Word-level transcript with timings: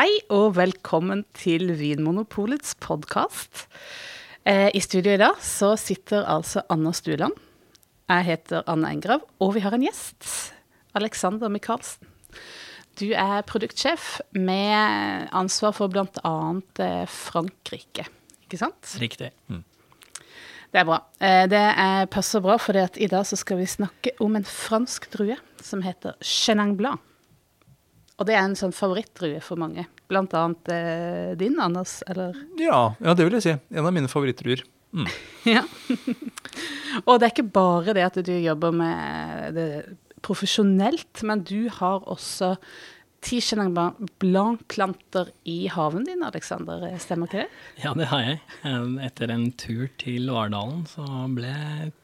Hei 0.00 0.14
og 0.32 0.54
velkommen 0.56 1.26
til 1.36 1.74
Vinmonopolets 1.76 2.70
podkast. 2.80 3.66
Eh, 4.48 4.70
I 4.72 4.80
studio 4.80 5.12
i 5.12 5.18
dag 5.20 5.42
så 5.44 5.74
sitter 5.76 6.24
altså 6.24 6.62
Anna 6.72 6.88
Stuland. 6.96 7.34
Jeg 8.08 8.24
heter 8.24 8.64
Anna 8.64 8.94
Engrav, 8.94 9.26
og 9.44 9.52
vi 9.58 9.60
har 9.60 9.76
en 9.76 9.84
gjest. 9.84 10.54
Alexander 10.96 11.52
Michaelsen. 11.52 12.08
Du 12.96 13.10
er 13.12 13.44
produktsjef 13.44 14.22
med 14.32 15.28
ansvar 15.36 15.76
for 15.76 15.92
bl.a. 15.92 16.32
Eh, 16.80 17.04
Frankrike, 17.04 18.08
ikke 18.46 18.62
sant? 18.62 18.94
Riktig. 19.04 19.34
Det 19.52 20.80
er 20.80 20.88
bra. 20.88 21.02
Eh, 21.20 21.44
Det 21.44 21.60
er, 21.60 22.08
passer 22.08 22.40
bra, 22.40 22.56
for 22.56 22.72
i 22.72 23.06
dag 23.12 23.28
så 23.28 23.36
skal 23.36 23.60
vi 23.60 23.68
snakke 23.68 24.16
om 24.18 24.40
en 24.40 24.48
fransk 24.48 25.12
drue 25.12 25.36
som 25.60 25.84
heter 25.84 26.16
Chenin 26.24 26.78
Blanc. 26.80 27.04
Og 28.20 28.28
det 28.28 28.36
er 28.36 28.44
en 28.44 28.58
sånn 28.58 28.74
favorittdrue 28.76 29.40
for 29.44 29.56
mange. 29.60 29.86
Blant 30.12 30.34
annet 30.36 30.68
eh, 30.74 31.30
din, 31.40 31.56
Anders, 31.62 32.02
eller? 32.10 32.36
Ja, 32.60 32.90
ja, 33.00 33.14
det 33.16 33.24
vil 33.24 33.38
jeg 33.38 33.46
si. 33.46 33.56
En 33.72 33.88
av 33.88 33.96
mine 33.96 34.12
favorittdruer. 34.12 34.62
Mm. 34.92 35.10
Ja. 35.48 35.62
Og 37.06 37.16
det 37.16 37.26
er 37.26 37.32
ikke 37.32 37.52
bare 37.54 37.94
det 37.96 38.02
at 38.04 38.16
du 38.26 38.32
jobber 38.34 38.74
med 38.76 39.54
det 39.56 39.68
profesjonelt, 40.26 41.22
men 41.24 41.44
du 41.48 41.70
har 41.72 42.02
også 42.10 42.56
ti 43.24 43.38
Chenin 43.44 43.72
Blanc-planter 44.20 45.30
i 45.48 45.68
haven 45.72 46.04
din, 46.08 46.24
Alexander. 46.26 46.82
Stemmer 47.00 47.28
ikke 47.30 47.44
det? 47.44 47.60
Ja, 47.84 47.94
det 47.96 48.08
har 48.10 48.24
jeg. 48.26 48.40
Etter 49.06 49.32
en 49.32 49.46
tur 49.60 49.86
til 50.00 50.28
Vardalen 50.32 50.84
så 50.90 51.06
ble 51.32 51.54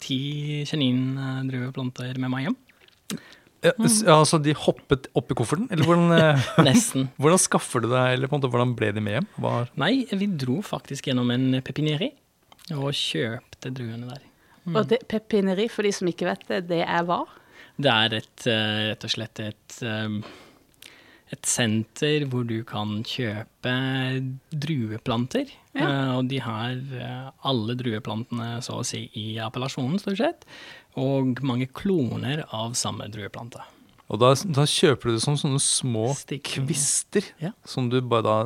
ti 0.01 0.63
Chenin-drueplanter 0.71 2.17
med 2.23 2.33
meg 2.33 2.49
hjem. 2.49 2.59
Ja, 3.67 3.73
s- 3.89 4.03
altså 4.07 4.39
de 4.43 4.55
hoppet 4.57 5.09
opp 5.19 5.33
i 5.33 5.37
kofferten? 5.39 5.67
Eller 5.75 5.89
hvordan, 5.89 6.13
eh, 6.17 6.47
Nesten. 6.69 7.09
hvordan 7.21 7.43
skaffer 7.43 7.85
du 7.85 7.91
deg, 7.93 8.15
eller 8.17 8.31
på 8.31 8.37
en 8.37 8.41
måte, 8.43 8.51
hvordan 8.55 8.75
ble 8.79 8.93
de 8.97 9.03
med 9.05 9.19
hjem? 9.19 9.29
Var... 9.47 9.69
Nei, 9.83 9.93
vi 10.13 10.29
dro 10.41 10.61
faktisk 10.67 11.11
gjennom 11.11 11.31
en 11.35 11.49
pepineri 11.67 12.13
og 12.75 12.89
kjøpte 12.99 13.71
druene 13.75 14.09
der. 14.15 14.25
Og 14.73 14.81
det, 14.91 15.03
pepineri, 15.07 15.69
for 15.71 15.87
de 15.87 15.93
som 15.95 16.09
ikke 16.11 16.27
vet 16.27 16.43
det, 16.51 16.65
det 16.73 16.81
er 16.83 17.05
hva? 17.07 17.21
Det 17.79 17.93
er 17.93 18.15
et, 18.19 18.47
eh, 18.51 18.81
rett 18.91 19.05
og 19.07 19.13
slett 19.13 19.43
et, 19.45 19.77
eh, 19.87 20.17
et 21.35 21.47
senter 21.49 22.25
hvor 22.31 22.45
du 22.47 22.61
kan 22.69 23.01
kjøpe 23.07 23.73
drueplanter. 24.55 25.51
Ja. 25.77 25.87
Uh, 25.87 26.11
Og 26.21 26.29
de 26.31 26.39
har 26.43 26.77
uh, 26.79 27.31
alle 27.47 27.75
drueplantene 27.79 28.61
så 28.65 28.79
å 28.81 28.85
si 28.87 29.07
i 29.19 29.37
appellasjonen, 29.43 29.99
stort 30.03 30.21
sett. 30.21 30.47
Og 30.97 31.43
mange 31.45 31.67
kloner 31.77 32.45
av 32.57 32.77
samme 32.79 33.09
drueplante. 33.13 33.61
og 34.09 34.21
da, 34.23 34.31
da 34.55 34.63
kjøper 34.71 35.11
du 35.11 35.17
det 35.17 35.23
som 35.25 35.35
sånne 35.37 35.59
små 35.61 36.13
Stikker. 36.15 36.63
kvister 36.65 37.25
Ja. 37.43 37.51
som 37.67 37.89
du 37.91 37.99
bare 38.01 38.23
da 38.23 38.37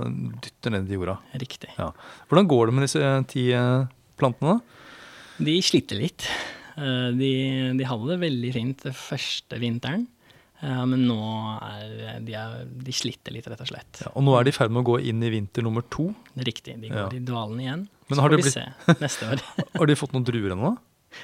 dytter 0.40 0.72
ned 0.72 0.88
i 0.90 0.96
jorda. 0.96 1.18
Riktig. 1.36 1.68
Ja. 1.78 1.90
Hvordan 2.30 2.48
går 2.48 2.66
det 2.70 2.74
med 2.78 2.86
disse 2.88 3.02
eh, 3.04 3.22
ti 3.28 3.44
plantene? 4.18 4.56
De 5.38 5.58
sliter 5.62 6.00
litt. 6.00 6.24
Eh, 6.80 7.10
De, 7.12 7.30
de 7.76 7.84
hadde 7.86 8.08
det 8.08 8.18
veldig 8.24 8.52
fint 8.56 8.88
første 8.96 9.60
vinteren, 9.60 10.08
men 10.62 11.06
nå 11.08 11.16
er 11.64 12.20
de, 12.24 12.34
er, 12.36 12.66
de 12.68 12.92
sliter 12.92 13.32
litt, 13.32 13.46
rett 13.48 13.60
og 13.64 13.70
slett. 13.70 14.02
Ja, 14.04 14.10
og 14.14 14.24
nå 14.26 14.34
er 14.38 14.44
de 14.44 14.52
i 14.52 14.56
ferd 14.56 14.70
med 14.74 14.82
å 14.84 14.88
gå 14.92 14.98
inn 15.08 15.22
i 15.24 15.30
vinter 15.32 15.64
nummer 15.64 15.82
to. 15.88 16.10
Riktig, 16.36 16.76
de 16.82 16.90
går 16.92 17.06
Ja. 17.06 17.08
i 17.16 17.22
dvalen 17.24 17.60
igjen. 17.64 17.86
Men 18.10 18.18
Så 18.18 18.22
får 18.26 18.30
vi 18.36 18.42
blitt- 18.42 18.52
se 18.52 18.94
neste 19.00 19.30
år. 19.32 19.42
Har 19.78 19.86
de 19.86 19.94
fått 19.96 20.12
noen 20.12 20.24
druer 20.26 20.52
ennå? 20.56 20.74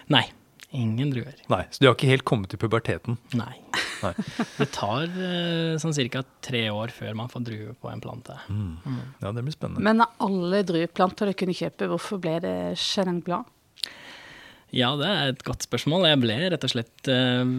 Nei, 0.08 0.24
ingen 0.72 1.10
druer. 1.12 1.34
Nei, 1.52 1.64
så 1.70 1.80
de 1.82 1.86
har 1.90 1.94
ikke 1.98 2.08
helt 2.10 2.24
kommet 2.24 2.48
til 2.52 2.58
puberteten. 2.62 3.18
Nei. 3.34 3.52
Nei. 4.02 4.12
Det 4.60 4.66
tar 4.76 5.04
eh, 5.08 5.76
sånn 5.80 5.94
ca. 6.12 6.22
tre 6.44 6.66
år 6.70 6.92
før 6.94 7.14
man 7.16 7.28
får 7.32 7.44
druer 7.48 7.74
på 7.80 7.90
en 7.92 8.00
plante. 8.04 8.36
Ja, 8.48 9.32
det 9.32 9.42
blir 9.44 9.54
spennende. 9.56 9.82
Men 9.84 10.00
av 10.04 10.12
alle 10.26 10.62
drueplanter 10.68 11.26
du 11.32 11.36
kunne 11.38 11.54
kjøpe, 11.56 11.88
hvorfor 11.92 12.20
ble 12.20 12.38
det 12.44 12.56
Chenin 12.78 13.20
Blanc? 13.24 13.46
Ja, 14.75 14.91
det 14.98 15.06
er 15.09 15.31
et 15.33 15.42
godt 15.47 15.64
spørsmål. 15.67 16.06
Jeg 16.10 16.21
ble 16.25 16.37
rett 16.53 16.65
og 16.66 16.72
slett 16.72 17.09
eh, 17.12 17.50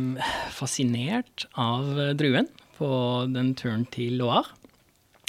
fascinert 0.54 1.46
av 1.60 1.88
eh, 2.04 2.14
druen 2.20 2.50
på 2.78 2.90
den 3.34 3.54
turen 3.58 3.86
til 3.94 4.18
Loire. 4.20 4.52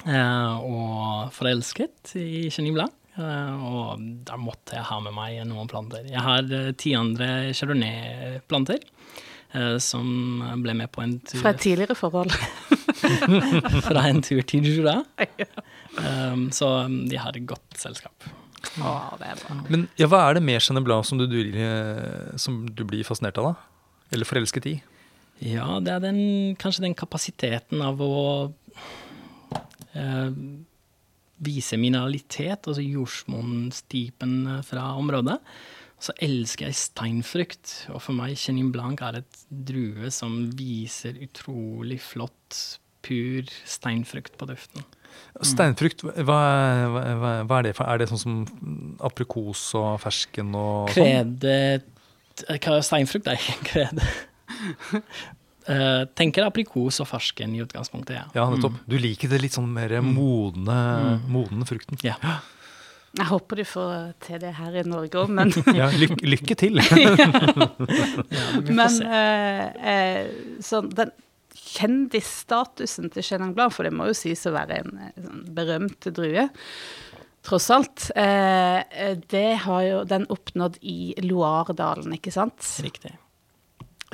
eh, 0.04 0.56
og 0.58 1.30
forelsket 1.36 2.16
i 2.20 2.48
Chenin 2.52 2.74
Blanc. 2.76 2.92
eh, 3.16 3.62
og 3.70 4.02
da 4.28 4.36
måtte 4.40 4.76
jeg 4.76 4.84
ha 4.90 4.98
med 5.06 5.14
meg 5.16 5.38
noen 5.48 5.70
planter. 5.70 6.04
Jeg 6.10 6.20
har 6.26 6.50
ti 6.78 6.94
andre 6.98 7.52
chardonnay-planter. 7.54 8.82
som 9.80 10.42
ble 10.60 10.74
med 10.76 10.90
på 10.92 11.00
en 11.00 11.14
tur 11.24 11.40
Fra 11.40 11.54
et 11.54 11.60
tidligere 11.64 11.94
forhold. 11.96 12.34
fra 13.88 14.02
en 14.10 14.20
tur 14.22 14.42
til 14.42 14.66
Jura. 14.66 14.98
Um, 15.98 16.44
så 16.54 16.66
de 17.10 17.16
har 17.18 17.34
et 17.34 17.46
godt 17.48 17.74
selskap. 17.80 18.22
Å, 18.82 18.92
det 19.20 19.28
er 19.32 19.40
bra. 19.40 19.56
Men 19.70 19.86
ja, 19.98 20.08
hva 20.10 20.24
er 20.26 20.38
det 20.38 20.44
med 20.46 20.60
Jeanne 20.60 20.82
Blanc 20.84 21.06
som 21.08 21.20
du, 21.20 21.26
du, 21.30 21.40
eh, 21.54 22.36
som 22.40 22.64
du 22.66 22.84
blir 22.88 23.06
fascinert 23.06 23.38
av, 23.40 23.52
da? 23.52 23.98
Eller 24.14 24.28
forelsket 24.28 24.68
i? 24.70 24.76
Ja, 25.44 25.78
det 25.84 25.92
er 25.94 26.02
den, 26.02 26.20
kanskje 26.58 26.86
den 26.88 26.96
kapasiteten 26.98 27.82
av 27.84 28.00
å 28.02 28.14
eh, 29.94 30.30
vise 31.46 31.78
mineralitet, 31.78 32.66
altså 32.66 32.82
jordsmonnstypen 32.82 34.40
fra 34.66 34.90
området. 34.98 35.38
Så 36.02 36.14
elsker 36.22 36.68
jeg 36.68 36.78
steinfrukt, 36.78 37.72
og 37.90 38.02
for 38.02 38.14
meg 38.18 38.38
Chenin 38.38 38.70
Blanc 38.74 39.02
er 39.02 39.20
et 39.20 39.40
drue 39.50 40.10
som 40.14 40.44
viser 40.58 41.18
utrolig 41.26 41.98
flott, 42.02 42.78
pur 43.02 43.46
steinfrukt 43.66 44.38
på 44.38 44.46
duften. 44.50 44.86
Steinfrukt, 45.46 46.02
hva, 46.02 46.38
er- 46.42 47.16
hva, 47.20 47.32
hva, 47.46 47.58
er 47.60 47.68
det 47.68 47.74
for? 47.78 47.86
Er 47.86 48.00
det 48.00 48.08
sånn 48.10 48.18
som 48.22 48.38
aprikos 49.06 49.68
og 49.78 50.00
fersken 50.02 50.50
og 50.58 50.90
sånn? 50.94 51.34
Krede 51.38 51.54
er 52.48 52.82
Steinfrukt 52.86 53.26
er 53.30 53.38
ikke 53.38 53.58
krede. 53.70 54.04
uh, 55.68 56.04
tenker 56.18 56.46
aprikos 56.46 56.98
og 57.02 57.08
fersken 57.10 57.54
i 57.56 57.62
utgangspunktet, 57.64 58.16
ja. 58.18 58.26
Ja, 58.34 58.46
nettopp. 58.50 58.78
Du 58.88 58.96
liker 58.98 59.30
det 59.32 59.40
litt 59.44 59.56
sånn 59.56 59.68
mer 59.74 59.94
modne, 60.06 61.20
modne 61.30 61.66
frukten. 61.68 61.98
Ja. 62.06 62.16
Jeg 63.18 63.24
håper 63.30 63.56
du 63.62 63.64
får 63.66 63.92
til 64.26 64.38
det 64.42 64.52
her 64.58 64.74
i 64.78 64.82
Norge 64.86 65.22
òg, 65.22 65.30
men, 65.38 65.50
Ja, 65.74 65.88
lykke, 65.94 66.22
lykke 66.28 66.58
til! 66.60 66.78
ja 66.82 68.44
men 68.68 69.00
eh, 69.06 69.64
eh, 69.94 70.28
sånn, 70.64 70.90
den 70.94 71.14
kjendisstatusen 71.58 73.10
til 73.12 73.24
Chenin 73.24 73.54
Blanc, 73.56 73.74
for 73.74 73.86
det 73.86 73.94
må 73.94 74.08
jo 74.10 74.16
sies 74.16 74.46
å 74.48 74.54
være 74.54 74.82
en 74.82 75.00
eh, 75.06 75.22
sånn 75.24 75.44
berømt 75.56 76.10
drue, 76.16 76.48
tross 77.46 77.68
alt, 77.74 78.10
eh, 78.18 78.82
eh, 78.82 79.16
det 79.32 79.62
har 79.64 79.82
jo 79.86 80.02
den 80.08 80.28
oppnådd 80.32 80.78
i 80.82 81.14
Loiredalen, 81.24 82.14
ikke 82.18 82.34
sant? 82.34 82.62
Riktig. 82.84 83.14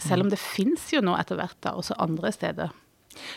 Selv 0.02 0.26
om 0.26 0.32
det 0.32 0.40
fins 0.42 0.88
jo 0.94 1.02
nå 1.04 1.14
etter 1.18 1.38
hvert 1.38 1.58
da, 1.62 1.76
også 1.78 1.98
andre 2.02 2.32
steder. 2.34 2.74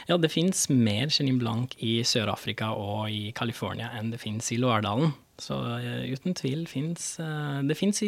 Ja, 0.09 0.17
det 0.17 0.31
fins 0.33 0.65
mer 0.73 1.11
Chenin 1.13 1.37
Blanc 1.37 1.75
i 1.85 1.99
Sør-Afrika 2.07 2.71
og 2.73 3.11
i 3.13 3.29
California 3.37 3.91
enn 3.99 4.09
det 4.09 4.21
fins 4.23 4.49
i 4.53 4.57
Loardalen. 4.57 5.13
Så 5.37 5.53
uh, 5.53 6.01
uten 6.09 6.33
tvil 6.33 6.63
fins 6.65 7.11
Det 7.21 7.75
fins 7.77 7.99
i 8.01 8.07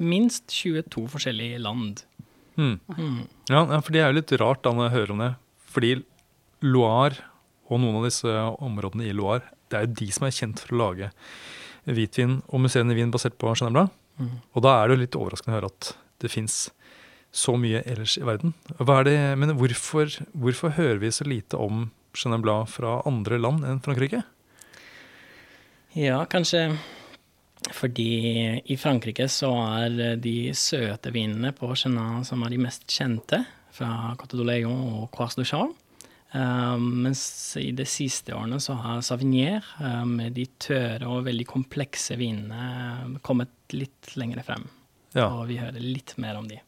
minst 0.00 0.48
22 0.48 1.02
forskjellige 1.12 1.60
land. 1.60 2.00
Mm. 2.56 2.76
Mm. 2.96 3.18
Ja, 3.52 3.64
for 3.80 3.92
det 3.94 4.02
er 4.02 4.10
jo 4.10 4.18
litt 4.18 4.36
rart 4.40 4.62
da 4.64 4.72
når 4.74 4.88
jeg 4.88 4.96
hører 4.96 5.14
om 5.14 5.22
det. 5.24 5.32
Fordi 5.76 5.92
Loire 6.64 7.28
og 7.66 7.82
noen 7.82 8.00
av 8.00 8.06
disse 8.06 8.32
områdene 8.64 9.08
i 9.08 9.14
Loire, 9.16 9.44
det 9.70 9.78
er 9.78 9.86
jo 9.86 9.98
de 10.00 10.08
som 10.14 10.26
er 10.26 10.34
kjent 10.34 10.62
for 10.62 10.76
å 10.76 10.80
lage 10.84 11.10
hvitvin 11.86 12.40
og 12.48 12.62
musserende 12.64 12.96
vin 12.98 13.12
basert 13.14 13.38
på 13.38 13.54
Chenin 13.58 13.88
Mm. 14.16 14.38
Og 14.56 14.62
da 14.64 14.70
er 14.78 14.88
det 14.88 14.94
jo 14.94 15.00
litt 15.02 15.16
overraskende 15.18 15.52
å 15.52 15.56
høre 15.58 15.68
at 15.68 15.90
det 16.24 16.30
fins 16.32 16.70
så 17.36 17.52
mye 17.60 17.82
ellers 17.84 18.14
i 18.16 18.24
verden. 18.24 18.54
Hva 18.78 19.02
er 19.02 19.04
det, 19.04 19.16
men 19.36 19.52
hvorfor, 19.58 20.08
hvorfor 20.32 20.72
hører 20.72 21.02
vi 21.02 21.10
så 21.12 21.26
lite 21.28 21.60
om 21.60 21.90
Chenin 22.16 22.46
fra 22.72 23.02
andre 23.04 23.36
land 23.36 23.66
enn 23.68 23.82
Frankrike? 23.84 24.22
Ja, 25.92 26.22
kanskje 26.24 26.78
fordi 27.74 28.62
i 28.64 28.76
Frankrike 28.78 29.26
så 29.32 29.50
er 29.82 30.16
de 30.22 30.52
søte 30.56 31.12
vinene 31.14 31.52
på 31.56 31.72
Chenin 31.78 32.24
som 32.26 32.44
er 32.44 32.54
de 32.54 32.60
mest 32.62 32.86
kjente, 32.90 33.42
fra 33.76 34.14
Cote 34.16 34.38
de 34.38 34.46
Leon 34.46 34.86
og 35.00 35.10
Croix 35.14 35.36
de 35.36 35.44
Charles. 35.44 35.76
Uh, 36.36 36.76
mens 36.76 37.20
i 37.60 37.70
de 37.72 37.84
siste 37.88 38.34
årene 38.34 38.58
så 38.60 38.74
har 38.76 39.04
Savignier 39.06 39.64
uh, 39.78 40.02
med 40.08 40.34
de 40.36 40.44
tørre 40.60 41.06
og 41.08 41.24
veldig 41.28 41.46
komplekse 41.48 42.16
vinene 42.18 42.66
uh, 43.06 43.20
kommet 43.24 43.52
litt 43.72 44.10
lenger 44.18 44.42
frem. 44.44 44.66
Ja. 45.16 45.30
Og 45.30 45.46
vi 45.48 45.60
hører 45.60 45.80
litt 45.80 46.16
mer 46.20 46.36
om 46.40 46.48
de. 46.50 46.58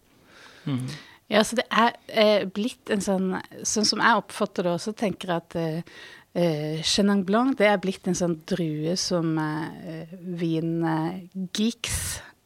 Mm. 0.69 0.87
Ja, 1.29 1.43
så 1.45 1.59
det 1.59 1.67
er 1.69 1.97
eh, 2.09 2.47
blitt 2.49 2.91
en 2.93 3.03
sånn 3.05 3.35
Sånn 3.67 3.87
som 3.89 4.01
jeg 4.01 4.21
oppfatter 4.23 4.65
det 4.65 4.73
også, 4.79 4.95
tenker 4.97 5.33
jeg 5.33 5.45
at 5.45 5.57
eh, 5.61 5.99
eh, 6.35 6.81
Chenin 6.83 7.25
Blanc 7.25 7.57
det 7.59 7.69
er 7.71 7.81
blitt 7.83 8.09
en 8.09 8.17
sånn 8.19 8.39
drue 8.49 8.97
som 9.01 9.37
uh, 9.39 10.17
vingeeks 10.41 11.99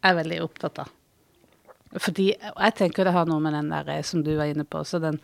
er 0.03 0.19
veldig 0.19 0.39
opptatt 0.45 0.83
av. 0.85 0.93
Fordi, 2.01 2.31
jeg 2.33 2.75
tenker 2.79 3.05
det 3.05 3.13
har 3.13 3.27
noe 3.29 3.43
med 3.45 3.53
den 3.53 3.69
der 3.73 3.89
eh, 3.99 4.05
som 4.07 4.23
du 4.25 4.33
var 4.39 4.49
inne 4.49 4.65
på, 4.65 4.81
så 4.89 4.99
den, 5.03 5.19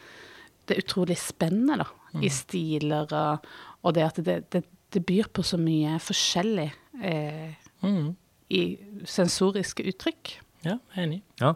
det 0.69 0.77
er 0.77 0.83
utrolig 0.85 1.17
spennende, 1.21 1.79
da. 1.81 1.89
I 2.25 2.29
stiler 2.33 3.11
og, 3.13 3.47
Og 3.85 3.93
det 3.95 4.03
at 4.03 4.17
det, 4.25 4.37
det, 4.51 4.63
det 4.91 5.03
byr 5.07 5.29
på 5.33 5.43
så 5.45 5.59
mye 5.61 5.99
forskjellig 6.03 6.71
eh, 7.05 7.57
Mm. 7.83 8.17
i 8.51 8.63
sensoriske 9.07 9.85
uttrykk. 9.87 10.33
Ja, 10.65 10.79
enig. 10.99 11.21
Ja. 11.39 11.53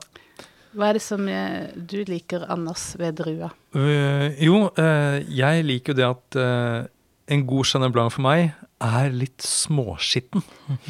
Hva 0.72 0.88
er 0.88 0.96
det 0.96 1.04
som 1.04 1.26
eh, 1.28 1.68
du 1.76 2.00
liker, 2.08 2.46
Anders, 2.52 2.92
ved 3.00 3.18
drua? 3.20 3.50
Uh, 3.76 4.32
jo, 4.40 4.70
uh, 4.78 5.18
jeg 5.28 5.66
liker 5.68 5.92
jo 5.92 5.98
det 5.98 6.06
at 6.08 6.38
uh, 6.40 6.88
en 7.32 7.44
god 7.48 7.68
Chenin 7.68 7.92
Blanc 7.92 8.14
for 8.14 8.24
meg 8.24 8.54
er 8.82 9.12
litt 9.14 9.44
småskitten. 9.44 10.42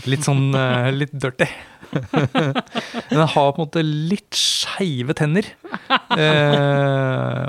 Litt 0.08 0.24
sånn 0.24 0.54
litt 0.96 1.12
dirty. 1.12 1.44
Den 1.92 3.26
har 3.34 3.50
på 3.52 3.58
en 3.58 3.66
måte 3.66 3.82
litt 3.84 4.32
skeive 4.38 5.12
tenner. 5.18 5.44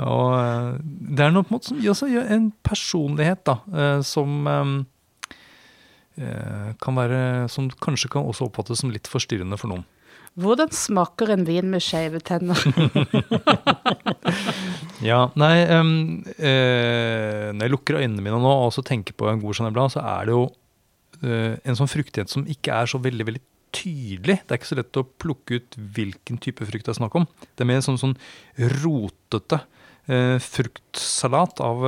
Og 0.04 0.34
det 0.84 1.24
er 1.24 1.32
noe 1.32 1.46
på 1.46 1.48
en 1.48 1.56
måte 1.56 1.70
som 1.70 1.80
også 1.94 2.10
gjør 2.12 2.28
en 2.36 2.50
personlighet, 2.66 3.40
da, 3.48 3.56
som 4.04 4.44
um, 4.44 4.76
kan 6.84 7.00
være 7.00 7.48
Som 7.50 7.72
kanskje 7.72 8.12
kan 8.12 8.28
også 8.28 8.50
oppfattes 8.50 8.84
som 8.84 8.92
litt 8.92 9.08
forstyrrende 9.08 9.56
for 9.56 9.72
noen. 9.72 9.88
Hvordan 10.34 10.72
smaker 10.74 11.30
en 11.30 11.44
vin 11.46 11.68
med 11.70 11.82
skeive 11.84 12.20
tenner? 12.26 12.58
Ja, 15.04 15.26
nei 15.36 15.64
um, 15.68 16.22
eh, 16.38 17.50
Når 17.52 17.66
jeg 17.66 17.72
lukker 17.72 17.98
øynene 17.98 18.22
mine 18.24 18.38
nå 18.40 18.50
og 18.50 18.70
også 18.70 18.84
tenker 18.86 19.16
på 19.18 19.28
en 19.28 19.42
god 19.42 19.58
Chanel 19.58 19.74
Blanc, 19.74 19.92
så 19.92 20.00
er 20.00 20.28
det 20.28 20.36
jo 20.36 20.44
eh, 21.20 21.58
en 21.60 21.76
sånn 21.76 21.90
fruktighet 21.90 22.32
som 22.32 22.46
ikke 22.48 22.72
er 22.72 22.88
så 22.88 23.00
veldig 23.02 23.26
veldig 23.28 23.42
tydelig. 23.74 24.38
Det 24.40 24.54
er 24.54 24.60
ikke 24.60 24.70
så 24.70 24.78
lett 24.78 25.00
å 25.00 25.04
plukke 25.04 25.58
ut 25.58 25.76
hvilken 25.96 26.38
type 26.40 26.64
frukt 26.64 26.86
det 26.86 26.94
er 26.94 27.00
snakk 27.02 27.18
om. 27.20 27.26
Det 27.52 27.64
er 27.66 27.68
mer 27.68 27.82
en 27.82 27.86
sånn, 27.88 28.00
sånn 28.00 28.16
rotete 28.78 29.60
eh, 30.08 30.38
fruktsalat 30.40 31.60
av 31.64 31.84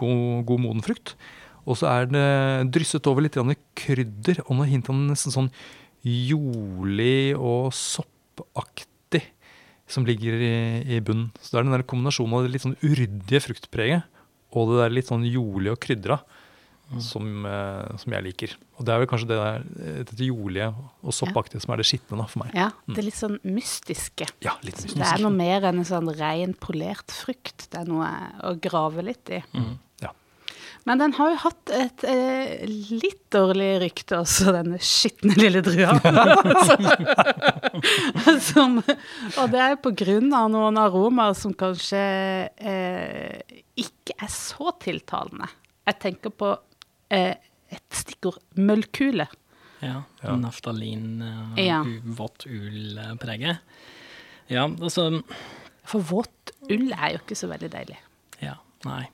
god, 0.00 0.42
god 0.48 0.64
moden 0.66 0.84
frukt. 0.84 1.14
Og 1.62 1.78
så 1.78 1.92
er 1.92 2.08
det 2.10 2.26
drysset 2.74 3.06
over 3.06 3.22
litt 3.22 3.38
krydder 3.78 4.42
og 4.48 4.56
noen 4.56 4.72
hint 4.72 4.90
av 4.90 4.98
nesten 4.98 5.34
sånn 5.34 5.52
jordlig 6.04 7.34
og 7.38 7.72
soppaktig 7.76 9.22
som 9.92 10.06
ligger 10.08 10.38
i, 10.40 10.54
i 10.96 11.00
bunnen. 11.04 11.30
Så 11.40 11.52
det 11.52 11.60
er 11.60 11.68
den 11.68 11.76
der 11.76 11.86
kombinasjonen 11.88 12.38
av 12.38 12.46
det 12.46 12.54
litt 12.54 12.64
sånn 12.64 12.78
uryddige 12.82 13.42
fruktpreget 13.44 14.08
og 14.52 14.72
det 14.72 14.80
der 14.82 14.96
litt 14.96 15.10
sånn 15.10 15.26
jordlige 15.28 15.76
og 15.76 15.82
krydra 15.82 16.18
som, 17.00 17.46
eh, 17.46 17.96
som 18.00 18.12
jeg 18.12 18.26
liker. 18.26 18.54
Og 18.76 18.84
det 18.86 18.92
er 18.92 19.00
vel 19.00 19.08
kanskje 19.08 19.28
det 19.30 19.38
der, 19.38 19.62
dette 20.02 20.26
jordlige 20.26 20.68
og 21.00 21.14
soppaktige 21.16 21.62
som 21.64 21.72
er 21.72 21.80
det 21.80 21.86
skitne 21.88 22.26
for 22.28 22.42
meg. 22.42 22.52
Ja, 22.58 22.68
det 22.88 23.00
er 23.00 23.06
litt 23.08 23.18
sånn 23.18 23.38
mystiske. 23.46 24.28
Ja, 24.44 24.56
litt 24.66 24.82
Det 24.82 25.06
er 25.06 25.22
noe 25.22 25.32
mer 25.34 25.68
enn 25.70 25.80
en 25.80 25.88
sånn 25.88 26.10
ren, 26.18 26.52
polert 26.60 27.14
frukt. 27.14 27.68
Det 27.72 27.80
er 27.80 27.88
noe 27.88 28.10
å 28.44 28.54
grave 28.60 29.06
litt 29.08 29.32
i. 29.32 29.40
Ja. 29.54 29.64
Men 30.88 30.98
den 30.98 31.12
har 31.14 31.30
jo 31.30 31.36
hatt 31.44 31.70
et 31.76 32.02
eh, 32.10 32.64
litt 32.66 33.20
dårlig 33.30 33.68
rykte 33.84 34.16
også, 34.18 34.50
denne 34.56 34.80
skitne 34.82 35.36
lille 35.38 35.62
drua. 35.62 35.94
som, 38.50 38.80
og 38.82 39.52
det 39.52 39.60
er 39.62 39.76
på 39.82 39.92
grunn 40.02 40.32
av 40.34 40.50
noen 40.52 40.80
aromaer 40.82 41.36
som 41.38 41.54
kanskje 41.58 42.02
eh, 42.56 43.62
ikke 43.78 44.16
er 44.18 44.32
så 44.34 44.74
tiltalende. 44.82 45.48
Jeg 45.88 45.98
tenker 46.02 46.34
på 46.34 46.50
eh, 47.14 47.34
et 47.72 48.02
stikkord 48.02 48.42
møllkule. 48.58 49.28
Ja, 49.82 50.02
Ja. 50.22 50.36
Naftalin, 50.38 51.22
eh, 51.56 51.64
Ja. 51.66 51.80
vått 52.18 52.44
ull-preget. 52.46 53.58
Ja, 54.50 54.66
altså 54.68 55.22
For 55.86 56.00
våt 56.06 56.52
ull 56.70 56.92
er 56.94 57.16
jo 57.16 57.22
ikke 57.24 57.38
så 57.38 57.48
veldig 57.50 57.70
deilig. 57.72 57.98
Ja, 58.42 58.54
nei. 58.86 59.06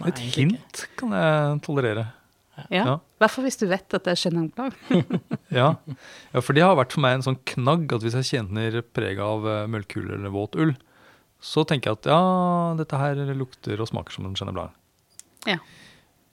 Nei 0.00 0.10
Et 0.12 0.22
ikke. 0.26 0.36
hint 0.40 0.84
kan 1.00 1.14
jeg 1.16 1.60
tolerere. 1.66 2.06
Ja. 2.56 2.82
Ja. 2.82 2.94
Hvert 3.20 3.32
fall 3.34 3.44
hvis 3.44 3.58
du 3.60 3.66
vet 3.68 3.94
at 3.96 4.04
det 4.06 4.12
er 4.14 4.20
Chenin 4.20 4.48
Blanc. 4.54 4.76
Ja. 5.52 5.74
ja, 6.32 6.40
for 6.40 6.56
det 6.56 6.64
har 6.64 6.76
vært 6.78 6.94
for 6.96 7.04
meg 7.04 7.18
en 7.18 7.24
sånn 7.26 7.38
knagg 7.52 7.92
at 7.94 8.04
hvis 8.04 8.16
jeg 8.18 8.28
kjenner 8.32 8.80
preget 8.96 9.20
av 9.24 9.44
eh, 9.46 9.66
møllkule 9.70 10.16
eller 10.16 10.32
våt 10.34 10.56
ull, 10.58 10.72
så 11.40 11.64
tenker 11.68 11.92
jeg 11.92 12.00
at 12.00 12.08
ja, 12.10 12.20
dette 12.80 12.98
her 13.00 13.20
lukter 13.36 13.80
og 13.80 13.88
smaker 13.90 14.16
som 14.16 14.26
en 14.28 14.36
Chenin 14.38 14.56
Blanc. 14.56 14.72
Ja. 15.46 15.60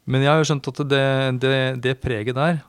Men 0.10 0.24
jeg 0.25 0.31
har 0.31 0.42
jo 0.42 0.48
skjønt 0.50 0.69
at 0.71 0.81
det, 0.92 1.04
det, 1.44 1.56
det 1.83 1.94
preget 2.04 2.36
der, 2.39 2.62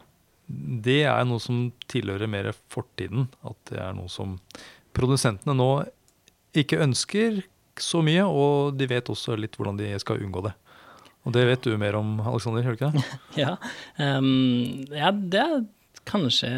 det 0.47 1.01
er 1.09 1.25
noe 1.27 1.41
som 1.43 1.69
tilhører 1.91 2.29
mer 2.31 2.51
fortiden. 2.71 3.29
At 3.47 3.57
det 3.71 3.81
er 3.81 3.95
noe 3.97 4.11
som 4.13 4.37
produsentene 4.95 5.57
nå 5.57 5.71
ikke 6.55 6.83
ønsker 6.85 7.41
så 7.81 8.03
mye, 8.07 8.27
og 8.29 8.77
de 8.79 8.87
vet 8.91 9.09
også 9.11 9.35
litt 9.41 9.57
hvordan 9.59 9.81
de 9.81 9.89
skal 10.03 10.21
unngå 10.23 10.45
det. 10.47 10.53
Og 11.25 11.33
det 11.33 11.45
vet 11.49 11.65
du 11.65 11.77
mer 11.81 11.97
om, 11.97 12.19
Alexander, 12.21 12.65
gjør 12.65 12.75
du 12.75 12.81
ikke 12.81 12.91
det? 12.93 13.05
Ja, 13.45 13.55
um, 13.97 14.85
ja, 14.93 15.11
det 15.13 15.41
er 15.41 15.65
kanskje 16.09 16.51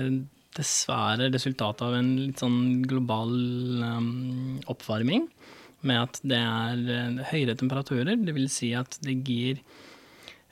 dessverre 0.56 1.28
resultatet 1.30 1.84
av 1.86 1.94
en 1.98 2.14
litt 2.18 2.40
sånn 2.42 2.82
global 2.88 3.32
um, 3.84 4.58
oppvarming, 4.72 5.28
med 5.86 6.00
at 6.00 6.18
det 6.26 6.38
er 6.40 6.80
eh, 6.90 7.18
høyere 7.30 7.54
temperaturer. 7.60 8.16
Det 8.18 8.32
vil 8.34 8.48
si 8.50 8.72
at 8.74 8.96
det 9.04 9.20
gir 9.28 9.60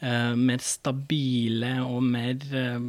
uh, 0.04 0.36
mer 0.38 0.62
stabile 0.62 1.72
og 1.82 2.04
mer 2.06 2.44
uh, 2.52 2.84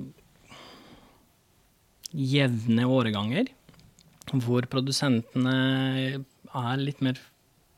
jevne 2.11 2.85
årganger, 2.85 3.49
hvor 4.43 4.67
produsentene 4.69 5.55
er 6.19 6.83
litt 6.83 7.01
mer 7.05 7.17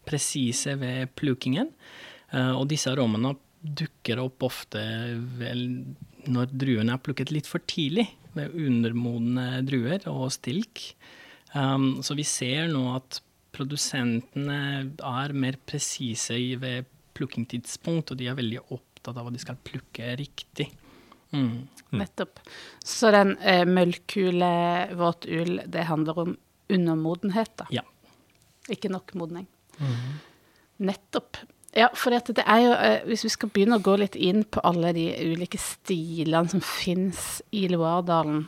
presise 0.08 0.76
ved 0.82 1.14
plukingen. 1.20 1.72
Eh, 2.34 2.54
og 2.54 2.68
disse 2.72 2.92
aromaene 2.92 3.36
dukker 3.58 4.22
opp 4.22 4.46
ofte 4.48 4.82
vel 5.40 5.64
når 6.28 6.52
druene 6.52 6.96
er 6.96 7.04
plukket 7.04 7.32
litt 7.34 7.48
for 7.50 7.64
tidlig, 7.70 8.08
med 8.38 8.54
undermodne 8.54 9.64
druer 9.66 10.04
og 10.12 10.28
stilk. 10.36 10.92
Um, 11.56 12.04
så 12.06 12.14
vi 12.18 12.26
ser 12.28 12.68
nå 12.70 12.84
at 12.94 13.22
produsentene 13.56 14.60
er 14.92 15.34
mer 15.34 15.58
presise 15.66 16.38
ved 16.62 16.90
plukkingtidspunkt, 17.18 18.12
og 18.12 18.20
de 18.20 18.28
er 18.30 18.38
veldig 18.38 18.62
opptatt 18.68 19.18
av 19.18 19.30
at 19.30 19.38
de 19.38 19.42
skal 19.42 19.58
plukke 19.66 20.12
riktig. 20.20 20.68
Mm. 21.34 21.66
Nettopp. 21.98 22.44
Så 22.86 23.10
den 23.16 23.34
eh, 23.40 23.64
møllkule, 23.66 24.52
våt 25.00 25.26
ull, 25.32 25.62
det 25.66 25.88
handler 25.90 26.22
om 26.28 26.38
undermodenhet, 26.70 27.56
da. 27.58 27.68
Ja. 27.74 27.84
Ikke 28.70 28.92
nok 28.92 29.16
modning. 29.18 29.48
Nettopp. 30.84 31.40
Ja, 31.78 31.88
for 31.94 32.10
det 32.16 32.42
er 32.42 32.62
jo, 32.64 32.72
eh, 32.74 33.04
hvis 33.06 33.24
vi 33.28 33.30
skal 33.30 33.50
begynne 33.54 33.78
å 33.78 33.84
gå 33.86 33.94
litt 34.02 34.16
inn 34.18 34.44
på 34.50 34.64
alle 34.66 34.90
de 34.98 35.06
ulike 35.30 35.60
stilene 35.62 36.50
som 36.50 36.64
fins 36.66 37.42
i 37.54 37.68
Loiredalen, 37.70 38.48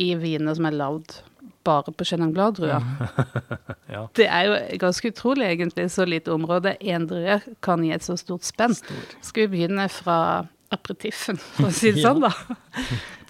i 0.00 0.14
viner 0.18 0.56
som 0.56 0.66
er 0.66 0.74
lagd 0.78 1.18
bare 1.64 1.92
på 1.96 2.04
Chenin 2.08 2.32
Blanc-druer, 2.34 2.80
Ja. 3.94 4.06
det 4.16 4.26
er 4.26 4.48
jo 4.48 4.56
ganske 4.82 5.12
utrolig, 5.12 5.46
egentlig, 5.52 5.86
så 5.92 6.04
lite 6.08 6.32
område 6.34 6.74
én 6.80 7.04
drue 7.08 7.36
kan 7.64 7.84
gi 7.84 7.92
et 7.94 8.02
så 8.04 8.16
stort 8.20 8.44
spenn. 8.48 8.74
Skal 9.22 9.44
vi 9.46 9.52
begynne 9.58 9.86
fra 9.92 10.16
aperitiffen, 10.74 11.36
for 11.38 11.68
å 11.68 11.72
si 11.76 11.92
det 11.94 12.00
Ja. 12.02 12.10
sånn, 12.10 12.24
da? 12.24 12.32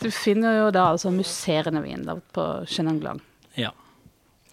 Du 0.00 0.08
finner 0.14 0.56
jo 0.62 0.70
da 0.74 0.86
altså 0.94 1.10
musserende 1.14 1.82
vin 1.84 2.06
lagd 2.06 2.24
på 2.34 2.46
Chenin 2.70 2.98
Blanc. 3.02 3.22
Ja. 3.58 3.70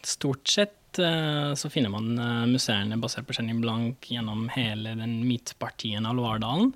Stort 0.06 0.50
sett 0.50 0.74
eh, 1.00 1.54
så 1.54 1.70
finner 1.70 1.90
man 1.94 2.20
eh, 2.20 2.46
museene 2.52 2.98
basert 3.02 3.28
på 3.28 3.34
Chenin 3.38 3.62
Blanc 3.62 4.12
gjennom 4.12 4.50
hele 4.56 4.90
den 5.00 5.28
midtpartien 5.28 6.06
av 6.06 6.16
Loardalen. 6.18 6.74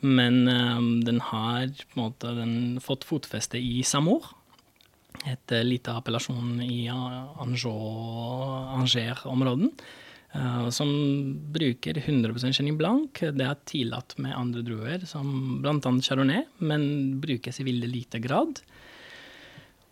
Men 0.00 0.48
eh, 0.48 0.80
den 1.06 1.20
har 1.30 1.66
på 1.68 1.94
en 1.94 2.02
måte 2.02 2.26
fått 2.84 3.04
fotfeste 3.08 3.58
i 3.58 3.82
Samour. 3.86 4.22
Et 5.24 5.50
lite 5.64 5.92
appellasjon 5.94 6.60
i 6.60 6.88
Angers-områden. 6.90 9.70
som 10.70 10.88
bruker 11.54 11.98
100 11.98 12.52
Chenin 12.52 12.76
Blanc. 12.76 13.20
Det 13.20 13.44
er 13.46 13.54
tillatt 13.64 14.18
med 14.18 14.36
andre 14.36 14.62
druer, 14.66 15.06
som 15.06 15.60
bl.a. 15.62 15.80
chardonnay, 15.80 16.44
men 16.58 17.20
brukes 17.22 17.60
i 17.60 17.64
veldig 17.64 17.88
lite 17.88 18.18
grad. 18.18 18.60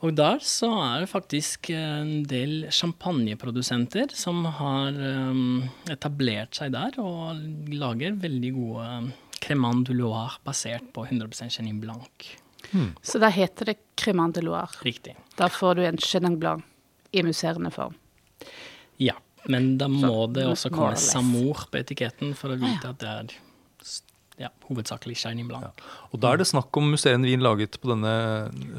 Og 0.02 0.16
der 0.18 0.42
så 0.42 0.68
er 0.82 1.04
det 1.04 1.10
faktisk 1.12 1.70
en 1.76 2.24
del 2.26 2.66
champagneprodusenter 2.74 4.10
som 4.18 4.42
har 4.58 4.96
um, 4.98 5.62
etablert 5.92 6.58
seg 6.58 6.72
der 6.74 6.98
og 6.98 7.38
lager 7.70 8.16
veldig 8.18 8.50
gode 8.56 8.88
um, 8.98 9.12
cremant 9.42 9.86
du 9.86 9.94
Loire 9.94 10.40
basert 10.46 10.90
på 10.94 11.06
100% 11.06 11.54
Chenin 11.54 11.78
Blanc. 11.82 12.32
Så 13.02 13.20
da 13.20 13.28
heter 13.32 13.72
det 13.72 13.78
Cremant 14.00 14.34
de 14.34 14.42
Loire. 14.46 14.70
Riktig. 14.82 15.16
Da 15.36 15.48
får 15.52 15.76
du 15.76 15.84
en 15.84 15.98
Chenin 16.00 16.38
Blanc 16.40 16.64
i 17.12 17.22
musserende 17.22 17.70
form. 17.74 17.94
Ja, 18.96 19.18
men 19.44 19.76
da 19.78 19.88
må 19.92 20.00
Så, 20.00 20.26
det 20.32 20.46
også 20.48 20.70
komme. 20.72 20.96
Samour 20.96 21.66
på 21.70 21.82
etiketten 21.82 22.32
for 22.38 22.54
å 22.54 22.60
vite 22.60 22.94
at 22.94 23.02
det 23.02 23.10
er 23.12 23.34
ja, 24.40 24.48
hovedsakelig 24.68 25.18
Chenin 25.20 25.48
Blanc. 25.50 25.82
Og 26.12 26.20
da 26.22 26.32
er 26.32 26.40
det 26.40 26.48
snakk 26.48 26.74
om 26.78 26.90
musserende 26.94 27.28
vin 27.28 27.44
laget 27.44 27.78
på 27.82 27.90
denne 27.92 28.14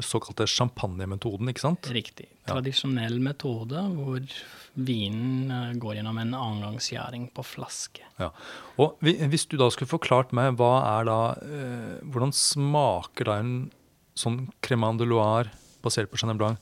såkalte 0.04 0.46
champagnemetoden, 0.50 1.50
ikke 1.52 1.64
sant? 1.64 1.88
Riktig. 1.94 2.28
Ja. 2.44 2.54
Tradisjonell 2.54 3.20
metode 3.22 3.84
hvor 3.94 4.26
vinen 4.74 5.52
eh, 5.54 5.72
går 5.78 6.00
gjennom 6.00 6.18
en 6.18 6.34
annengangsgjæring 6.34 7.28
på 7.34 7.46
flaske. 7.46 8.02
Ja. 8.18 8.32
Og 8.82 8.98
hvis 9.02 9.46
du 9.50 9.56
da 9.60 9.70
skulle 9.72 9.92
forklart 9.92 10.34
meg 10.36 10.56
hva 10.58 10.74
er 10.98 11.08
da 11.08 11.18
eh, 11.42 11.96
Hvordan 12.04 12.34
smaker 12.34 13.30
da 13.30 13.38
en 13.42 13.54
sånn 14.18 14.44
cremant 14.62 15.00
de 15.00 15.08
loire 15.10 15.50
basert 15.84 16.10
på 16.10 16.18
Chenin 16.20 16.38
Blanc 16.40 16.58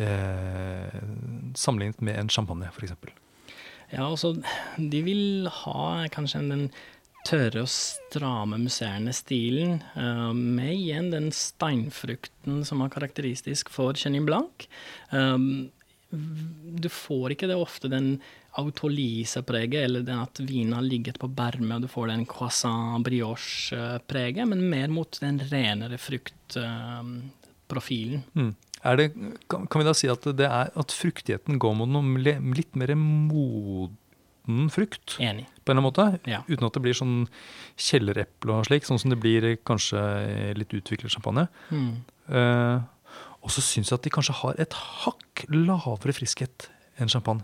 eh, 0.00 1.00
sammenlignet 1.58 2.00
med 2.04 2.20
en 2.20 2.32
champagne, 2.32 2.68
f.eks.? 2.72 2.96
Ja, 3.90 4.06
altså, 4.06 4.36
de 4.78 5.00
vil 5.02 5.48
ha 5.50 6.06
kanskje 6.14 6.44
den 6.46 6.68
tørre 7.26 7.62
å 7.64 7.68
stramme 7.68 8.58
musserende 8.60 9.12
stilen, 9.16 9.82
eh, 9.94 10.32
med 10.32 10.74
igjen 10.74 11.10
den 11.12 11.30
steinfrukten 11.34 12.64
som 12.66 12.82
er 12.82 12.88
karakteristisk 12.94 13.70
for 13.72 13.92
Chenin 13.94 14.26
Blanc. 14.28 14.68
Um, 15.10 15.70
du 16.10 16.88
får 16.90 17.30
ikke 17.36 17.48
det 17.50 17.58
ofte 17.60 17.88
den 17.90 18.20
autolysepreget, 18.58 19.84
eller 19.86 20.00
at 20.16 20.40
vinen 20.42 20.72
har 20.74 20.82
ligget 20.82 21.18
på 21.22 21.28
berme, 21.30 21.76
og 21.76 21.82
du 21.84 21.88
får 21.90 22.06
den 22.10 22.26
croissant 22.26 23.04
brioche-preget, 23.06 24.48
men 24.50 24.70
mer 24.72 24.88
mot 24.90 25.20
den 25.22 25.38
renere 25.52 25.98
fruktprofilen. 26.02 28.22
Mm. 28.34 28.54
Det, 28.80 29.12
kan, 29.46 29.68
vi 29.76 29.84
da 29.84 29.92
si 29.94 30.08
at, 30.10 30.26
er, 30.32 30.70
at 30.72 30.92
fruktigheten 30.96 31.58
går 31.60 31.74
mot 31.76 31.88
noe 31.90 32.02
litt 32.56 32.74
mer 32.80 32.94
moden 34.50 34.70
frukt? 34.70 35.16
Enig. 35.22 35.46
på 35.64 35.72
en 35.72 35.78
eller 35.78 35.90
annen 35.90 36.18
måte, 36.18 36.20
Ja. 36.26 36.42
uten 36.48 36.66
at 36.66 36.72
det 36.74 36.82
blir 36.82 36.94
sånn 36.94 37.28
kjellereple 37.76 38.52
og 38.58 38.66
slik, 38.66 38.82
sånn 38.84 38.98
som 38.98 39.10
det 39.10 39.20
blir 39.20 39.56
kanskje 39.64 40.56
litt 40.56 40.72
utviklet 40.74 41.12
champagne. 41.12 41.48
Mm. 41.70 42.02
Eh, 42.28 42.80
og 43.42 43.50
så 43.50 43.60
syns 43.62 43.90
jeg 43.90 43.98
at 43.98 44.02
de 44.02 44.10
kanskje 44.10 44.34
har 44.42 44.54
et 44.58 44.72
hakk 44.72 45.44
lavere 45.48 46.12
friskhet 46.12 46.68
enn 46.98 47.08
champagne. 47.08 47.42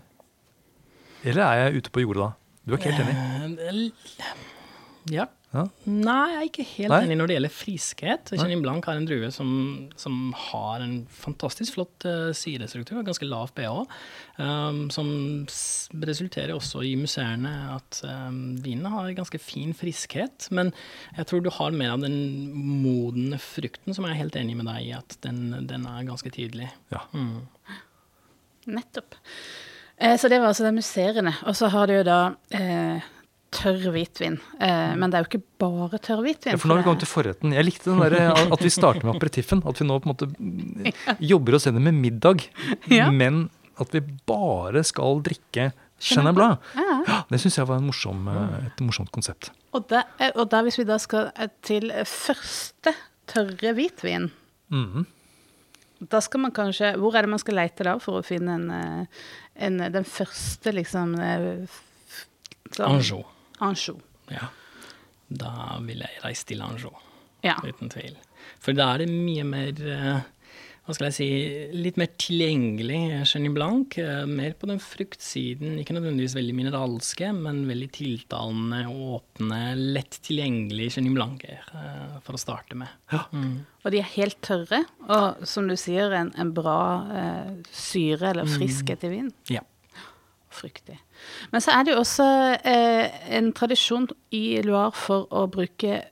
Eller 1.23 1.41
er 1.43 1.71
jeg 1.71 1.81
ute 1.83 1.89
på 1.91 2.01
jordet 2.03 2.23
da? 2.23 2.33
Du 2.65 2.73
er 2.73 2.77
ikke 2.77 2.91
helt 2.91 3.07
enig? 3.07 3.15
Uh, 3.57 4.56
Ja. 5.13 5.27
Ja. 5.55 5.61
Nei, 5.87 6.23
jeg 6.33 6.37
er 6.37 6.47
ikke 6.49 6.63
helt 6.67 6.91
Nei? 6.91 6.97
enig 7.05 7.15
når 7.17 7.29
det 7.29 7.35
gjelder 7.37 7.53
friskhet. 7.55 8.31
Chenin 8.35 8.63
Blanc 8.65 8.85
har 8.89 8.97
en 8.99 9.05
drue 9.07 9.29
som, 9.31 9.49
som 9.99 10.17
har 10.35 10.83
en 10.83 10.97
fantastisk 11.07 11.77
flott 11.77 12.03
uh, 12.03 12.33
syrestruktur, 12.35 12.99
ganske 13.07 13.29
lav 13.29 13.53
pH, 13.55 13.85
um, 14.43 14.81
som 14.93 15.09
s 15.47 15.87
resulterer 16.03 16.51
også 16.51 16.83
i 16.83 16.93
musserende 16.99 17.53
at 17.77 18.01
um, 18.03 18.57
vinene 18.63 18.91
har 18.91 19.15
ganske 19.17 19.39
fin 19.39 19.71
friskhet. 19.77 20.49
Men 20.51 20.73
jeg 21.15 21.29
tror 21.31 21.45
du 21.45 21.51
har 21.55 21.79
mer 21.79 21.95
av 21.95 22.03
den 22.03 22.19
modne 22.83 23.39
frukten, 23.41 23.95
som 23.95 24.05
jeg 24.05 24.17
er 24.17 24.23
helt 24.25 24.39
enig 24.43 24.59
med 24.59 24.67
deg 24.67 24.89
i, 24.89 24.93
at 24.99 25.15
den, 25.23 25.45
den 25.69 25.87
er 25.87 26.09
ganske 26.11 26.33
tydelig. 26.33 26.73
Ja. 26.91 27.05
Mm. 27.15 27.45
Nettopp. 28.75 29.15
Eh, 29.95 30.19
så 30.19 30.27
det 30.27 30.41
var 30.43 30.51
altså 30.51 30.67
det 30.67 30.75
musserende. 30.75 31.33
Og 31.47 31.55
så 31.55 31.71
har 31.71 31.87
du 31.87 31.95
jo 32.01 32.03
da 32.05 32.19
eh, 32.53 33.13
tørr 33.51 33.91
hvitvin. 33.93 34.39
Eh, 34.59 34.95
men 34.99 35.09
det 35.09 35.17
er 35.17 35.23
jo 35.23 35.29
ikke 35.31 35.43
bare 35.59 35.97
tørr 36.03 36.21
hvitvin. 36.25 36.51
Ja, 36.53 36.57
for 36.57 36.67
nå 36.67 36.75
har 36.75 36.77
vi 36.77 36.83
det- 36.83 36.89
kommet 36.89 37.03
til 37.05 37.11
forretten. 37.13 37.53
Jeg 37.53 37.65
likte 37.65 37.91
den 37.91 37.99
der, 37.99 38.51
at 38.53 38.59
vi 38.63 38.69
starter 38.69 39.03
med 39.05 39.15
aperitiffen. 39.15 39.63
At 39.67 39.79
vi 39.79 39.85
nå 39.87 39.99
på 40.03 40.09
en 40.09 40.13
måte 40.15 40.27
mm, 40.39 40.93
jobber 41.19 41.55
oss 41.55 41.65
gjennom 41.65 41.83
med 41.83 41.93
middag, 41.93 42.47
Ja. 42.91 43.09
men 43.11 43.49
at 43.79 43.91
vi 43.93 44.01
bare 44.27 44.83
skal 44.83 45.21
drikke 45.21 45.71
Chenin 45.99 46.35
Blanc. 46.35 46.59
Ja. 46.75 47.23
Det 47.29 47.39
syns 47.41 47.55
jeg 47.57 47.65
var 47.67 47.77
en 47.79 47.87
morsom, 47.87 48.27
eh, 48.29 48.67
et 48.67 48.81
morsomt 48.85 49.11
konsept. 49.11 49.49
Og, 49.73 49.87
da, 49.89 50.03
eh, 50.19 50.31
og 50.35 50.49
da 50.49 50.61
hvis 50.63 50.77
vi 50.77 50.83
da 50.85 50.97
skal 51.01 51.31
eh, 51.35 51.47
til 51.65 51.89
første 52.05 52.93
tørre 53.27 53.73
hvitvin, 53.73 54.29
Mhm. 54.69 55.05
da 56.09 56.19
skal 56.21 56.39
man 56.41 56.51
kanskje 56.51 56.95
Hvor 56.99 57.15
er 57.15 57.21
det 57.21 57.29
man 57.29 57.39
skal 57.39 57.55
leite 57.55 57.83
da 57.83 57.97
for 57.97 58.19
å 58.21 58.25
finne 58.25 58.53
en, 58.55 59.07
en 59.55 59.77
den 59.91 60.03
første, 60.03 60.73
liksom 60.73 61.15
sånn- 62.71 62.85
Anjou. 62.85 63.23
Anjou. 63.63 63.97
Ja. 64.31 64.49
Da 65.29 65.77
vil 65.83 65.99
jeg 66.05 66.23
reise 66.23 66.45
til 66.47 66.61
Anjou. 66.63 66.93
Ja. 67.45 67.57
Uten 67.63 67.89
tvil. 67.93 68.15
For 68.63 68.73
da 68.77 68.93
er 68.95 69.03
det 69.05 69.11
mye 69.11 69.43
mer 69.47 69.79
eh, 69.83 70.25
hva 70.87 70.93
skal 70.95 71.09
jeg 71.09 71.15
si, 71.17 71.25
litt 71.75 71.97
mer 71.99 72.07
tilgjengelig 72.15 73.25
Chenin 73.27 73.51
Blanc. 73.53 73.97
eh, 73.99 74.21
Mer 74.29 74.53
på 74.55 74.69
den 74.69 74.79
fruktsiden. 74.79 75.73
Ikke 75.81 75.91
nødvendigvis 75.97 76.35
veldig 76.37 76.55
mineralske, 76.55 77.33
men 77.35 77.65
veldig 77.67 77.89
tiltalende, 77.97 78.85
åpne, 78.87 79.59
lett 79.97 80.15
tilgjengelig 80.23 80.93
Chenin 80.95 81.17
Blanc-er, 81.17 81.59
eh, 81.75 82.15
for 82.23 82.37
å 82.37 82.39
starte 82.39 82.77
med. 82.79 82.87
Mm. 83.35 83.65
Og 83.83 83.91
de 83.91 83.99
er 83.99 84.07
helt 84.15 84.39
tørre, 84.47 84.85
og 85.09 85.43
som 85.47 85.67
du 85.67 85.75
sier, 85.75 86.15
en, 86.15 86.31
en 86.39 86.53
bra 86.55 86.79
eh, 87.19 87.51
syre 87.75 88.31
eller 88.31 88.47
friskhet 88.47 89.03
i 89.03 89.11
vin. 89.17 89.33
Ja. 89.51 89.65
Fruktig. 90.55 90.95
Men 91.51 91.63
så 91.63 91.73
er 91.73 91.85
det 91.85 91.93
jo 91.93 92.01
også 92.01 92.27
eh, 92.67 93.17
en 93.37 93.51
tradisjon 93.55 94.07
i 94.35 94.59
Loire 94.65 94.93
for 94.95 95.27
å 95.33 95.47
bruke 95.51 96.03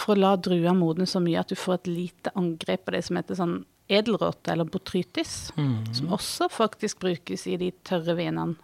For 0.00 0.14
å 0.14 0.18
la 0.18 0.30
drua 0.40 0.72
modne 0.74 1.04
så 1.06 1.20
mye 1.22 1.38
at 1.42 1.50
du 1.52 1.58
får 1.58 1.74
et 1.76 1.90
lite 1.92 2.32
angrep 2.38 2.86
på 2.86 2.94
det 2.94 3.02
som 3.06 3.18
heter 3.20 3.36
sånn 3.38 3.58
edelråte, 3.88 4.50
eller 4.52 4.68
botrytis. 4.68 5.52
Mm. 5.56 5.92
Som 5.94 6.10
også 6.16 6.48
faktisk 6.52 7.00
brukes 7.04 7.46
i 7.48 7.56
de 7.60 7.70
tørre 7.86 8.16
vinene. 8.18 8.56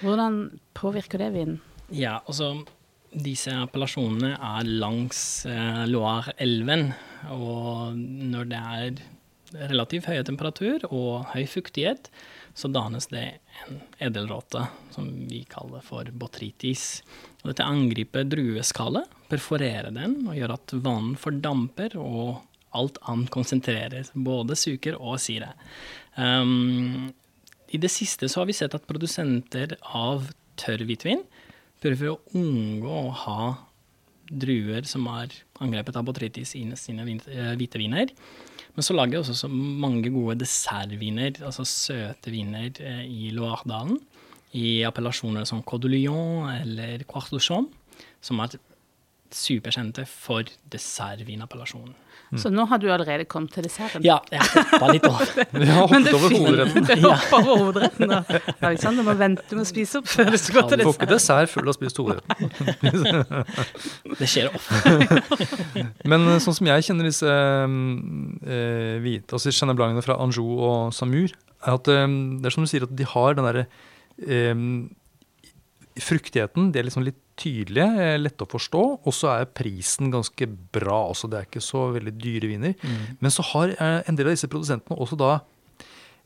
Hvordan 0.00 0.40
påvirker 0.78 1.22
det 1.22 1.28
vinen? 1.34 1.60
Ja, 1.94 2.18
altså 2.26 2.64
disse 3.08 3.54
appellasjonene 3.56 4.34
er 4.36 4.72
langs 4.80 5.20
eh, 5.48 5.84
Loire-elven, 5.88 6.90
og 7.32 7.96
når 7.96 8.50
det 8.50 8.58
er 8.58 8.98
relativt 9.70 10.08
høy 10.10 10.18
temperatur 10.28 10.84
og 10.90 11.30
høy 11.32 11.46
fuktighet, 11.48 12.10
så 12.58 12.68
dannes 12.74 13.06
det 13.12 13.22
en 13.68 13.78
edelråte 14.02 14.64
som 14.90 15.06
vi 15.30 15.44
kaller 15.46 15.82
for 15.86 16.08
botrytis. 16.10 17.04
Og 17.42 17.52
dette 17.52 17.66
angriper 17.66 18.26
drueskallet, 18.26 19.06
perforerer 19.30 19.92
den 19.94 20.24
og 20.24 20.34
gjør 20.34 20.56
at 20.56 20.74
vann 20.82 21.12
fordamper 21.20 21.94
og 22.02 22.40
alt 22.74 22.98
annet 23.08 23.30
konsentreres, 23.32 24.10
både 24.12 24.56
suker 24.58 24.98
og 24.98 25.20
syre. 25.22 25.52
Um, 26.18 27.12
I 27.70 27.78
det 27.78 27.92
siste 27.94 28.26
så 28.26 28.42
har 28.42 28.50
vi 28.50 28.58
sett 28.58 28.74
at 28.74 28.88
produsenter 28.90 29.76
av 29.86 30.26
tørr 30.58 30.82
hvitvin 30.88 31.22
prøver 31.78 32.10
å 32.10 32.20
unngå 32.34 32.90
å 32.90 33.14
ha 33.22 33.42
druer 34.30 34.86
som 34.88 35.06
er 35.12 35.32
angrepet 35.62 35.96
av 35.98 36.06
botrytis 36.08 36.54
i 36.58 36.64
sine 36.78 37.06
eh, 37.06 37.54
hvite 37.58 37.80
viner. 37.80 38.12
Men 38.76 38.86
så 38.86 38.94
lager 38.94 39.16
jeg 39.18 39.24
også 39.24 39.36
så 39.40 39.50
mange 39.50 40.12
gode 40.14 40.38
dessertviner, 40.44 41.40
altså 41.42 41.66
søte 41.66 42.32
viner, 42.32 42.70
eh, 42.78 43.04
i 43.04 43.32
Loire-dalen. 43.34 43.98
I 44.56 44.80
appellasjoner 44.88 45.44
som 45.44 45.62
Côte 45.62 45.90
eller 45.90 47.04
Quartouchon, 47.04 47.68
som 48.20 48.40
er 48.40 48.56
superkjente 49.34 50.04
for 50.08 50.48
dessertvinappellasjonen. 50.72 51.94
Så 52.36 52.50
nå 52.52 52.64
har 52.68 52.76
du 52.80 52.90
allerede 52.92 53.24
kommet 53.24 53.54
til 53.56 53.64
desserten. 53.64 54.02
Ja, 54.04 54.18
jeg 54.28 54.42
hoppa 54.52 54.90
litt 54.92 55.04
over. 55.08 55.30
du 55.54 55.64
har 55.64 55.86
hoppet 55.88 56.10
over 56.12 56.34
hovedretten. 56.34 56.84
Du 56.84 57.06
hopper 57.06 57.36
over 57.38 57.62
hovedretten. 57.62 58.12
da. 58.12 58.18
Du 58.98 59.02
må 59.06 59.14
vente 59.16 59.56
med 59.56 59.64
å 59.64 59.68
spise 59.68 60.02
opp 60.02 60.10
før 60.12 60.28
du 60.34 60.36
skal 60.40 60.58
gå 60.58 60.64
til 60.68 60.82
Du 60.82 60.84
får 60.90 60.98
ikke 60.98 61.08
dessert. 61.14 61.48
full 61.48 61.62
før 61.62 61.64
du 61.64 61.70
har 61.72 61.78
spist 61.78 62.00
hovedretten. 62.02 62.44
Det 64.20 64.28
skjer 64.28 64.50
ofte. 64.52 64.76
Men 66.12 66.28
eh, 66.34 66.40
sånn 66.44 66.58
som 66.58 66.68
jeg 66.68 66.88
kjenner 66.90 67.08
disse 67.08 67.32
eh, 67.32 68.98
hvite, 69.04 69.38
altså 69.38 69.54
Chenin 69.54 69.78
Blancene 69.78 70.04
fra 70.04 70.18
Anjou 70.20 70.50
og 70.58 70.92
Samur, 70.96 71.32
er 71.32 71.78
at 71.78 71.88
eh, 71.94 72.04
det 72.42 72.50
er 72.50 72.56
som 72.58 72.66
du 72.66 72.70
sier, 72.70 72.84
at 72.84 72.92
de 72.98 73.08
har 73.08 73.38
den 73.38 73.48
derre 73.48 73.64
eh, 74.20 74.52
fruktigheten. 76.04 76.74
De 76.74 76.82
er 76.82 76.90
liksom 76.90 77.08
litt 77.08 77.22
tydelige, 77.38 77.88
eh, 78.02 78.16
lette 78.20 78.44
å 78.44 78.50
forstå, 78.50 78.82
og 79.06 79.14
så 79.14 79.30
er 79.34 79.52
prisen 79.52 80.10
ganske 80.12 80.48
bra. 80.74 81.08
også, 81.10 81.30
Det 81.30 81.38
er 81.38 81.46
ikke 81.46 81.64
så 81.64 81.92
veldig 81.94 82.14
dyre 82.18 82.50
viner. 82.50 82.74
Men 83.20 83.30
så 83.30 83.44
har 83.52 83.68
eh, 83.70 84.02
en 84.06 84.16
del 84.18 84.30
av 84.30 84.36
disse 84.36 84.50
produsentene 84.50 84.98
også 84.98 85.18
da 85.18 85.40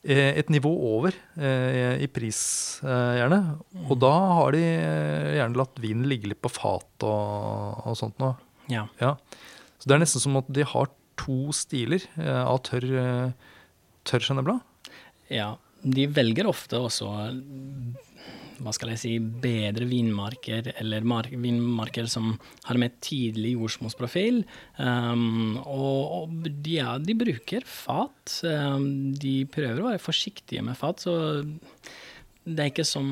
eh, 0.05 0.39
et 0.39 0.49
nivå 0.51 0.73
over 0.73 1.13
i 1.39 2.09
pris, 2.09 2.81
gjerne. 2.83 3.59
Og 3.89 3.99
da 4.01 4.13
har 4.41 4.53
de 4.53 4.63
gjerne 4.63 5.59
latt 5.61 5.79
vinen 5.83 6.09
ligge 6.09 6.29
litt 6.33 6.43
på 6.43 6.51
fat 6.53 7.07
og, 7.07 7.87
og 7.87 7.97
sånt 7.99 8.19
noe. 8.19 8.37
Ja. 8.69 8.87
Ja. 9.01 9.17
Så 9.79 9.89
det 9.89 9.97
er 9.97 10.05
nesten 10.05 10.23
som 10.23 10.39
at 10.39 10.49
de 10.49 10.65
har 10.65 10.91
to 11.21 11.53
stiler 11.55 12.03
av 12.19 12.63
tørr, 12.67 13.33
tørr 14.09 14.25
Chenin 14.25 14.61
Ja, 15.31 15.57
de 15.83 16.07
velger 16.07 16.47
ofte 16.51 16.79
også 16.79 17.11
hva 18.63 18.73
skal 18.75 18.93
jeg 18.93 19.01
si, 19.03 19.13
bedre 19.19 19.87
vinmarker, 19.91 20.73
eller 20.81 21.07
mark 21.07 21.33
vinmarker 21.35 22.07
som 22.11 22.33
har 22.67 22.79
mer 22.81 22.95
tidlig 23.03 23.57
jordsmonnsprofil. 23.57 24.43
Um, 24.79 25.59
og 25.63 26.01
og 26.23 26.33
de, 26.45 26.79
ja, 26.79 26.97
de 27.03 27.17
bruker 27.19 27.67
fat. 27.69 28.39
Um, 28.47 29.13
de 29.19 29.43
prøver 29.51 29.83
å 29.83 29.91
være 29.91 30.03
forsiktige 30.03 30.65
med 30.65 30.79
fat, 30.79 31.03
så 31.05 31.15
det 32.43 32.59
er 32.59 32.71
ikke 32.73 32.87
som 32.87 33.09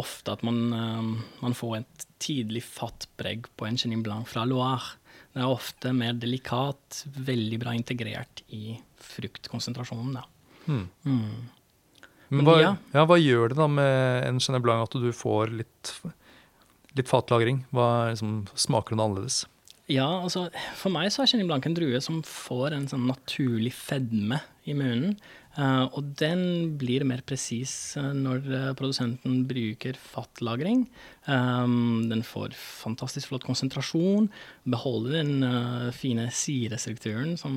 ofte 0.00 0.34
at 0.34 0.44
man, 0.44 0.58
um, 0.72 1.12
man 1.40 1.56
får 1.56 1.80
et 1.80 2.08
tidlig 2.20 2.64
fatpreg 2.66 3.48
på 3.56 3.68
en 3.68 3.78
Chenin 3.80 4.04
Blanc 4.04 4.28
fra 4.28 4.44
Loire. 4.48 4.98
Det 5.32 5.44
er 5.44 5.52
ofte 5.52 5.92
mer 5.96 6.16
delikat, 6.18 7.04
veldig 7.14 7.60
bra 7.62 7.74
integrert 7.76 8.42
i 8.54 8.78
fruktkonsentrasjonen. 9.14 10.18
Da. 10.18 10.24
Mm. 10.68 10.84
Mm. 11.04 11.48
Men 12.28 12.44
hva, 12.44 12.56
ja. 12.60 12.72
ja, 12.92 13.04
hva 13.08 13.16
gjør 13.20 13.52
det 13.52 13.58
da 13.60 13.68
med 13.72 14.26
en 14.26 14.40
Chenin 14.42 14.64
Blanc 14.64 14.88
at 14.88 14.96
du 15.00 15.08
får 15.16 15.52
litt, 15.62 15.92
litt 16.98 17.08
fatlagring? 17.08 17.62
Hva 17.74 18.10
liksom, 18.10 18.42
Smaker 18.58 18.96
den 18.96 19.04
annerledes? 19.04 19.46
Ja, 19.88 20.06
altså 20.20 20.50
for 20.76 20.92
meg 20.92 21.08
så 21.14 21.24
er 21.24 21.30
Chenin 21.30 21.48
Blanc 21.48 21.64
en 21.64 21.76
drue 21.76 22.00
som 22.04 22.20
får 22.26 22.76
en 22.76 22.88
sånn 22.90 23.06
naturlig 23.08 23.72
fedme 23.76 24.42
i 24.68 24.76
munnen. 24.76 25.16
Eh, 25.58 25.84
og 25.92 26.12
den 26.20 26.76
blir 26.80 27.04
mer 27.08 27.22
presis 27.26 27.72
eh, 27.98 28.10
når 28.16 28.46
eh, 28.46 28.70
produsenten 28.78 29.42
bruker 29.48 29.98
fattlagring. 29.98 30.86
Um, 31.28 32.06
den 32.08 32.22
får 32.24 32.54
fantastisk 32.56 33.28
flott 33.28 33.44
konsentrasjon, 33.44 34.30
beholder 34.64 35.18
den 35.18 35.92
fine 35.92 36.30
sirestrukturen 36.32 37.34
som 37.36 37.52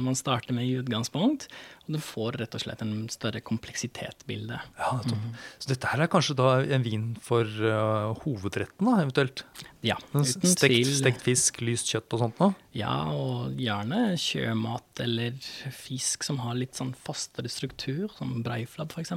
man 0.00 0.16
starter 0.16 0.56
med 0.56 0.64
i 0.64 0.78
utgangspunkt, 0.80 1.44
og 1.84 1.98
den 1.98 2.04
får 2.04 2.38
rett 2.40 2.56
og 2.56 2.62
slett 2.64 2.84
en 2.86 2.94
større 3.12 3.42
kompleksitetsbilde. 3.44 4.62
Ja, 4.80 4.94
mm. 5.04 5.36
Så 5.60 5.74
dette 5.74 5.92
her 5.92 6.06
er 6.06 6.10
kanskje 6.12 6.38
da 6.40 6.54
en 6.62 6.86
vin 6.86 7.10
for 7.20 7.44
uh, 7.44 8.16
hovedretten, 8.24 8.88
da, 8.88 9.02
eventuelt? 9.04 9.44
Ja, 9.84 9.98
uten 10.14 10.24
Stekt, 10.24 10.62
tvil. 10.62 10.92
stekt 10.94 11.24
fisk, 11.26 11.60
lyst 11.66 11.90
kjøtt 11.90 12.14
og 12.14 12.22
sånt 12.22 12.40
noe? 12.40 12.54
Ja, 12.78 12.94
og 13.10 13.58
gjerne 13.60 14.14
sjømat 14.20 15.02
eller 15.02 15.34
fisk 15.74 16.22
som 16.24 16.38
har 16.44 16.54
litt 16.56 16.78
sånn 16.78 16.94
fastere 17.32 17.48
struktur, 17.48 18.10
som 18.16 18.42
breiflabb 18.42 18.92
f.eks. 18.92 19.12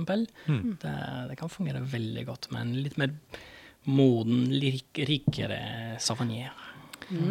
Mm. 0.48 0.78
Det, 0.80 0.94
det 1.30 1.36
kan 1.38 1.50
fungere 1.50 1.84
veldig 1.84 2.26
godt 2.26 2.52
med 2.52 2.62
en 2.62 2.84
litt 2.84 2.98
mer 2.98 3.12
moden, 3.86 4.48
rik, 4.52 4.88
rikere 4.96 5.98
savanier. 6.00 6.54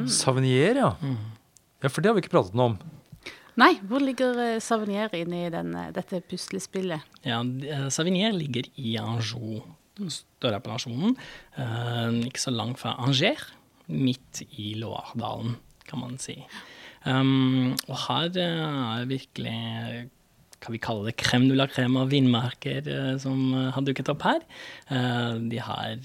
Savinier, 0.06 0.76
ja. 0.76 0.92
Ja, 1.82 1.88
For 1.88 2.00
det 2.00 2.10
har 2.10 2.14
vi 2.14 2.22
ikke 2.22 2.36
pratet 2.36 2.54
noe 2.54 2.74
om. 2.74 2.76
Nei, 3.56 3.76
hvor 3.86 4.02
ligger 4.02 4.36
eh, 4.42 4.60
Savinier 4.62 5.12
inne 5.14 5.44
i 5.46 5.50
denne, 5.50 5.88
dette 5.94 6.20
puslespillet? 6.26 7.02
Ja, 7.24 7.40
eh, 7.40 7.88
Savinier 7.88 8.34
ligger 8.34 8.66
i 8.76 8.96
Anjou, 8.98 9.62
den 9.98 10.10
større 10.10 10.58
appellasjonen. 10.58 11.14
Uh, 11.54 12.24
ikke 12.26 12.42
så 12.42 12.50
langt 12.50 12.80
fra 12.82 12.96
Angers, 12.98 13.52
midt 13.86 14.42
i 14.58 14.72
Loiredalen, 14.80 15.54
kan 15.86 16.02
man 16.02 16.18
si. 16.18 16.40
Um, 17.06 17.74
og 17.84 17.98
her 18.08 18.40
eh, 18.42 18.98
er 18.98 19.06
virkelig 19.10 19.58
hva 20.64 20.72
vi 20.72 20.80
kaller 20.82 21.10
det, 21.10 21.16
crème 21.20 21.48
de 21.50 21.56
la 21.56 21.66
crème 21.68 21.98
av 22.00 22.10
vinmarker 22.12 22.88
eh, 22.88 23.14
som 23.20 23.38
eh, 23.52 23.70
har 23.74 23.84
dukket 23.84 24.10
opp 24.12 24.24
her. 24.24 24.44
Eh, 24.88 25.36
de 25.50 25.60
har 25.62 25.98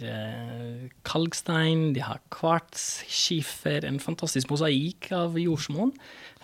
kalkstein, 1.07 1.93
de 1.95 2.03
har 2.03 2.19
kvarts, 2.33 3.05
skifer, 3.07 3.87
en 3.87 4.01
fantastisk 4.03 4.51
mosaikk 4.51 5.11
av 5.15 5.39
jordsmonn. 5.39 5.93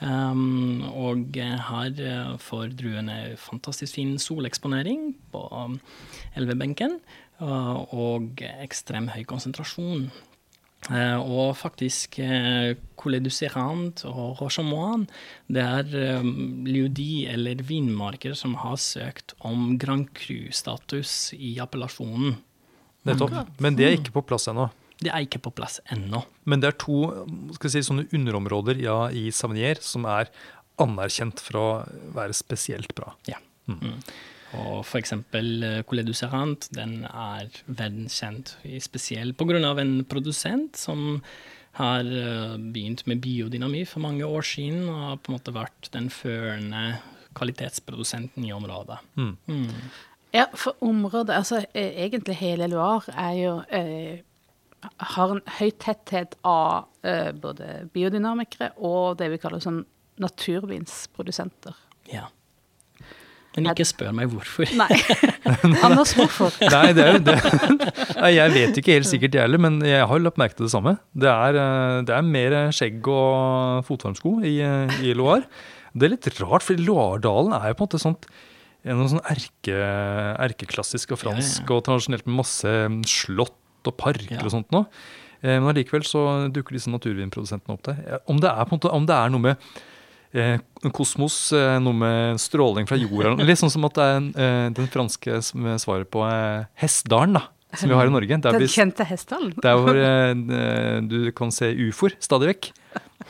Og 0.05 1.37
har 1.69 1.99
får 2.43 2.73
druene 2.75 3.15
fantastisk 3.39 3.95
fin 3.95 4.17
soleksponering 4.19 5.13
på 5.31 5.43
elvebenken, 6.35 6.97
og 7.39 8.43
ekstrem 8.43 9.07
høy 9.13 9.23
konsentrasjon. 9.29 10.09
Eh, 10.93 11.17
og 11.17 11.55
faktisk 11.57 12.19
Colle 12.99 13.19
du 13.23 13.31
Serrand 13.33 14.03
og 14.09 14.41
Rochamoine, 14.41 15.07
det 15.49 15.63
er 15.63 15.95
eh, 15.97 16.27
liudi 16.67 17.25
eller 17.31 17.63
vinmarker 17.65 18.35
som 18.37 18.57
har 18.61 18.77
søkt 18.81 19.33
om 19.45 19.75
Grand 19.81 20.11
Cru-status 20.17 21.33
i 21.37 21.55
appellasjonen. 21.63 22.37
Nettopp. 23.05 23.55
Men 23.61 23.77
det 23.77 23.87
er 23.87 23.97
ikke 23.99 24.15
på 24.17 24.25
plass 24.31 24.49
ennå. 24.49 24.69
Det 25.01 25.11
er 25.11 25.25
ikke 25.25 25.41
på 25.43 25.51
plass 25.53 25.81
ennå. 25.91 26.23
Men 26.47 26.61
det 26.63 26.71
er 26.71 26.77
to 26.81 26.99
skal 27.57 27.73
si, 27.73 27.83
sånne 27.85 28.07
underområder 28.15 28.79
ja, 28.81 29.05
i 29.11 29.27
Savnier 29.35 29.81
som 29.83 30.07
er 30.09 30.31
anerkjent 30.81 31.41
for 31.43 31.59
å 31.59 31.67
være 32.15 32.35
spesielt 32.35 32.95
bra. 32.97 33.13
Ja. 33.29 33.37
Mm. 33.67 33.99
Og 34.55 34.85
eksempel 35.01 35.65
eh, 35.65 35.81
Coulet 35.87 36.07
du 36.07 36.13
Serrand, 36.15 36.69
den 36.75 37.03
er 37.09 37.51
verdenskjent, 37.67 38.55
spesielt 38.83 39.41
av 39.41 39.79
en 39.81 39.97
produsent 40.07 40.79
som 40.79 41.21
har 41.75 42.07
eh, 42.07 42.55
begynt 42.57 43.05
med 43.09 43.21
biodynami 43.23 43.83
for 43.85 44.03
mange 44.05 44.25
år 44.25 44.45
siden, 44.47 44.87
og 44.89 45.01
har 45.09 45.17
på 45.21 45.31
en 45.31 45.37
måte 45.37 45.55
vært 45.55 45.89
den 45.95 46.09
førende 46.09 46.99
kvalitetsprodusenten 47.35 48.45
i 48.47 48.53
området. 48.55 49.01
Mm. 49.15 49.33
Mm. 49.47 49.89
Ja, 50.35 50.45
for 50.53 50.75
området, 50.83 51.35
altså 51.35 51.65
eh, 51.73 51.91
egentlig 52.05 52.35
hele 52.39 52.67
Loire 52.71 53.11
er 53.15 53.35
jo 53.39 53.57
eh, 53.71 54.23
har 55.15 55.33
en 55.33 55.43
høy 55.57 55.69
tetthet 55.81 56.35
av 56.45 56.87
eh, 57.07 57.31
både 57.31 57.89
biodynamikere 57.93 58.73
og 58.77 59.17
det 59.19 59.29
vi 59.33 59.39
kaller 59.41 59.63
sånn 59.63 59.83
naturvinsprodusenter. 60.21 61.75
Ja. 62.11 62.29
Men 63.55 63.69
ikke 63.71 63.85
spør 63.87 64.11
meg 64.17 64.27
hvorfor. 64.33 64.67
Nei. 64.75 64.87
Anders, 65.87 66.11
hvorfor? 66.17 66.51
Nei, 66.59 66.89
det 66.97 67.03
er 67.05 67.13
jo 67.15 67.21
det. 67.23 67.35
Jeg 68.35 68.51
vet 68.55 68.79
ikke 68.81 68.97
helt 68.97 69.07
sikkert, 69.07 69.37
jeg 69.37 69.45
heller, 69.47 69.61
men 69.63 69.77
jeg 69.87 70.03
har 70.11 70.19
lagt 70.23 70.39
merke 70.41 70.57
til 70.57 70.67
det 70.67 70.73
samme. 70.73 70.97
Det 71.15 71.29
er, 71.31 71.55
eh, 71.61 72.01
det 72.07 72.15
er 72.17 72.25
mer 72.27 72.55
skjegg 72.75 73.07
og 73.13 73.85
fotvarmsko 73.87 74.33
i, 74.43 74.57
i 75.07 75.13
Loire. 75.15 75.47
Det 75.95 76.09
er 76.09 76.13
litt 76.17 76.27
rart, 76.41 76.65
for 76.67 76.75
Loiredalen 76.75 77.55
er 77.55 77.71
jo 77.71 77.77
på 77.79 77.85
en 77.85 77.87
måte 77.87 78.01
sånt 78.03 78.27
noe 78.85 79.07
sånn 79.09 79.23
erke, 79.31 79.75
erkeklassisk 80.45 81.15
og 81.15 81.21
fransk 81.23 81.63
Ja, 81.63 81.69
ja. 81.71 81.77
og 81.79 81.85
tradisjonelt 81.87 82.27
med 82.27 82.35
masse 82.43 82.73
slott 83.09 83.87
og 83.89 83.95
parker 83.97 84.35
Ja. 84.35 84.43
og 84.43 84.51
sånt 84.53 84.69
nå. 84.75 84.83
Eh, 85.41 85.55
Men 85.59 85.71
allikevel 85.71 86.03
så 86.05 86.25
dukker 86.53 86.75
disse 86.77 86.91
naturvinprodusentene 86.93 87.73
opp 87.77 87.83
der. 87.87 88.19
Om 88.29 88.39
det 88.43 88.49
er, 88.51 88.63
på 88.65 88.75
en 88.75 88.79
måte, 88.79 88.91
om 88.93 89.05
det 89.09 89.15
er 89.15 89.29
noe 89.33 89.41
med 89.47 89.69
kosmos, 90.95 91.37
eh, 91.55 91.77
noe 91.83 91.95
med 91.97 92.41
stråling 92.41 92.87
fra 92.89 92.97
jorda 92.99 93.35
Litt 93.45 93.61
sånn 93.61 93.73
som 93.73 93.87
at 93.87 93.97
det 93.97 94.05
er 94.05 94.29
eh, 94.45 94.69
den 94.75 94.89
franske 94.91 95.41
som 95.45 95.67
svaret 95.81 96.11
på 96.11 96.23
hestdalen 96.25 96.65
Hessdalen, 96.85 97.37
da, 97.39 97.43
som 97.75 97.91
vi 97.91 97.97
har 97.97 98.07
i 98.07 98.13
Norge. 98.13 98.37
Der, 98.37 98.55
Den 98.55 98.63
vi, 98.63 98.71
kjente 98.71 99.05
hestehalen? 99.07 99.53
der 99.63 99.79
hvor 99.79 99.97
eh, 99.99 101.01
du 101.05 101.31
kan 101.35 101.53
se 101.55 101.71
ufoer 101.87 102.15
stadig 102.23 102.53
vekk. 102.53 102.71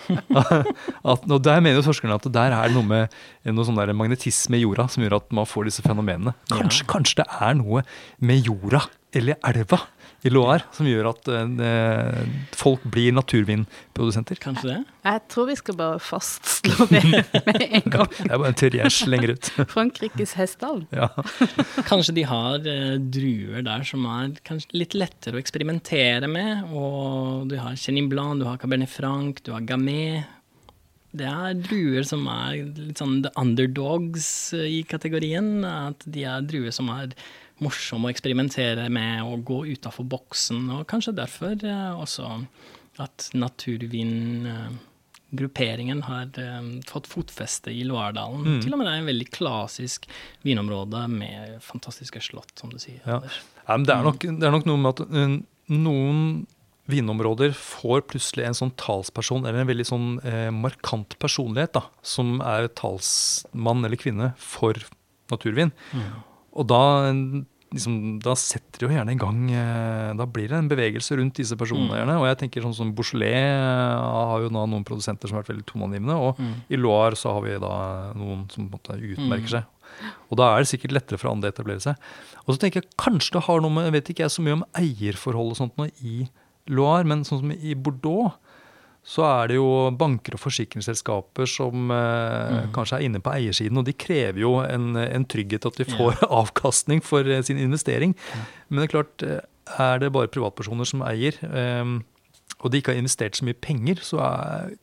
at, 0.36 1.24
og 1.24 1.40
der 1.46 1.62
mener 1.64 1.80
jo 1.80 1.86
forskerne 1.88 2.18
at 2.20 2.28
der 2.34 2.54
er 2.54 2.68
det 2.68 2.76
noe 2.76 2.86
med 2.86 3.56
noe 3.56 3.66
sånn 3.66 3.80
der 3.80 3.94
magnetisme 3.98 4.60
i 4.60 4.66
jorda 4.66 4.88
som 4.92 5.06
gjør 5.06 5.20
at 5.22 5.34
man 5.36 5.48
får 5.50 5.70
disse 5.70 5.86
fenomenene. 5.86 6.36
Kanskje, 6.52 6.88
kanskje 6.90 7.24
det 7.24 7.28
er 7.42 7.58
noe 7.62 7.86
med 8.20 8.46
jorda 8.50 8.84
eller 9.16 9.40
elva 9.48 9.86
i 10.26 10.32
Loire 10.34 10.66
som 10.74 10.88
gjør 10.90 11.12
at 11.12 11.30
eh, 11.30 12.22
folk 12.58 12.84
blir 12.92 13.14
naturvinprodusenter. 13.16 14.40
Kanskje 14.42 14.72
det? 14.72 14.78
Jeg 15.06 15.22
tror 15.32 15.50
vi 15.52 15.58
skal 15.60 15.78
bare 15.80 16.02
fastslå 16.02 16.88
det 16.90 17.04
med 17.12 17.66
en 17.66 17.90
gang. 17.94 18.10
Det 18.10 18.30
er 18.32 18.42
bare 18.42 18.52
en 18.52 18.60
teori 18.62 18.82
jeg 18.82 18.96
slenger 18.96 19.36
ut. 19.36 19.52
Frankrikes 19.76 20.36
hestehall. 20.40 20.86
Ja. 20.96 21.12
Kanskje 21.92 22.18
de 22.18 22.26
har 22.30 22.66
eh, 22.72 22.96
druer 22.98 23.66
der 23.66 23.86
som 23.88 24.08
er 24.10 24.34
litt 24.74 24.98
lettere 24.98 25.38
å 25.38 25.44
eksperimentere 25.44 26.30
med. 26.32 26.72
Og 26.74 27.46
du 27.52 27.60
har 27.62 27.78
Chenin 27.80 28.10
Blanc, 28.10 28.42
du 28.42 28.50
har 28.50 28.58
Cabernet 28.62 28.92
Franc, 28.92 29.44
du 29.46 29.54
har 29.54 29.66
Gamay. 29.70 30.24
Det 31.16 31.28
er 31.30 31.56
druer 31.64 32.04
som 32.04 32.26
er 32.28 32.58
litt 32.66 33.00
sånn 33.00 33.22
the 33.24 33.32
underdogs 33.40 34.28
eh, 34.58 34.82
i 34.82 34.84
kategorien. 34.90 35.62
At 35.70 36.02
de 36.10 36.26
er 36.28 36.50
druer 36.50 36.74
som 36.76 36.90
er 36.98 37.14
morsomme 37.64 38.10
å 38.10 38.12
eksperimentere 38.14 38.90
med 38.94 39.24
og 39.24 39.46
gå 39.48 39.58
utafor 39.76 40.06
boksen. 40.12 40.62
Og 40.76 40.82
kanskje 40.90 41.18
derfor 41.18 41.54
eh, 41.64 41.94
også 41.96 42.24
at 43.04 43.30
naturvingrupperingen 43.36 46.00
har 46.08 46.26
eh, 46.42 46.64
fått 46.88 47.08
fotfeste 47.12 47.70
i 47.72 47.84
Loiredalen. 47.88 48.44
Mm. 48.46 48.62
Til 48.64 48.74
og 48.74 48.78
med 48.80 48.86
det 48.88 48.94
er 48.94 49.00
en 49.04 49.12
veldig 49.12 49.30
klassisk 49.36 50.00
vinområde 50.48 51.00
med 51.12 51.36
fantastiske 51.64 52.20
slott, 52.24 52.54
som 52.60 52.70
du 52.74 52.80
sier. 52.82 53.02
Ja. 53.08 53.20
Ja, 53.66 53.78
det, 53.82 53.94
er 53.94 54.04
nok, 54.06 54.22
det 54.22 54.46
er 54.46 54.52
nok 54.54 54.68
noe 54.70 54.80
med 54.82 54.92
at 54.94 55.02
eh, 55.10 55.32
noen 55.74 56.20
vinområder 56.92 57.52
får 57.58 58.00
plutselig 58.12 58.46
en 58.46 58.58
sånn 58.58 58.74
talsperson, 58.78 59.46
eller 59.46 59.60
en 59.64 59.72
veldig 59.72 59.88
sånn 59.90 60.08
eh, 60.22 60.52
markant 60.54 61.18
personlighet, 61.22 61.74
da, 61.78 61.84
som 62.06 62.42
er 62.46 62.70
talsmann 62.78 63.82
eller 63.88 63.98
kvinne 63.98 64.28
for 64.38 64.74
naturvin. 65.34 65.72
Og 66.56 66.68
da, 66.72 66.80
liksom, 67.76 67.96
da 68.24 68.34
setter 68.40 68.80
det 68.80 68.88
jo 68.88 68.94
gjerne 68.96 69.12
i 69.16 69.20
gang 69.20 69.40
eh, 69.52 70.12
Da 70.16 70.26
blir 70.30 70.48
det 70.52 70.58
en 70.62 70.70
bevegelse 70.72 71.18
rundt 71.20 71.36
disse 71.42 71.58
personene. 71.60 71.90
Mm. 71.92 71.98
gjerne, 72.00 72.18
Og 72.22 72.28
jeg 72.30 72.38
tenker 72.44 72.64
sånn 72.66 72.76
som 72.78 72.94
Beaujolais 72.96 73.36
eh, 73.36 74.06
har 74.30 74.42
jo 74.46 74.50
da 74.54 74.64
noen 74.72 74.86
produsenter 74.88 75.28
som 75.28 75.36
har 75.38 75.44
vært 75.44 75.54
veldig 75.56 75.68
toneangivende. 75.74 76.16
Og 76.16 76.40
Mm. 76.40 76.54
i 76.70 76.76
Loire 76.80 77.16
så 77.20 77.34
har 77.36 77.42
vi 77.46 77.58
da 77.60 77.74
noen 78.16 78.46
som 78.52 78.70
på 78.70 78.76
en 78.76 78.80
måte 78.80 79.00
utmerker 79.00 79.50
Mm. 79.50 79.54
seg. 79.56 79.66
Og 80.32 80.38
da 80.38 80.56
er 80.56 80.64
det 80.64 80.68
sikkert 80.72 80.92
lettere 80.96 81.20
for 81.20 81.32
andre 81.32 81.52
å 81.52 81.54
etablere 81.54 81.82
seg. 81.82 81.96
Og 82.48 82.56
så 82.56 82.60
tenker 82.60 82.82
jeg 82.82 82.92
kanskje 82.98 83.34
det 83.38 83.44
har 83.44 83.62
noe 83.62 83.70
med 83.72 83.86
Jeg 83.86 83.94
vet 83.94 84.10
ikke 84.16 84.24
jeg 84.26 84.34
så 84.34 84.44
mye 84.44 84.54
om 84.60 84.66
eierforhold 84.76 85.52
og 85.52 85.58
sånt 85.58 85.76
nå 85.78 85.90
i 86.04 86.28
Loire, 86.68 87.06
men 87.06 87.24
sånn 87.24 87.40
som 87.44 87.52
i 87.52 87.76
Bordeaux, 87.76 88.34
så 89.06 89.22
er 89.28 89.52
det 89.52 89.58
jo 89.60 89.66
banker 89.94 90.34
og 90.34 90.42
forsikringsselskaper 90.42 91.46
som 91.50 91.92
eh, 91.94 92.64
kanskje 92.74 92.98
er 92.98 93.04
inne 93.06 93.20
på 93.22 93.30
eiersiden, 93.36 93.78
og 93.78 93.86
de 93.86 93.94
krever 93.94 94.40
jo 94.42 94.56
en, 94.66 94.96
en 94.98 95.26
trygghet 95.30 95.68
at 95.70 95.78
de 95.78 95.86
får 95.92 96.24
avkastning 96.42 97.04
for 97.06 97.22
eh, 97.30 97.44
sin 97.46 97.60
investering. 97.62 98.16
Men 98.70 98.82
det 98.82 98.88
er 98.88 98.94
klart, 98.96 99.26
eh, 99.28 99.44
er 99.78 100.02
det 100.02 100.10
bare 100.16 100.32
privatpersoner 100.34 100.90
som 100.90 101.04
eier, 101.06 101.38
eh, 101.46 101.94
og 102.64 102.72
de 102.74 102.82
ikke 102.82 102.96
har 102.96 103.02
investert 103.04 103.38
så 103.38 103.46
mye 103.46 103.58
penger, 103.62 104.02
så 104.02 104.18
er, 104.26 104.74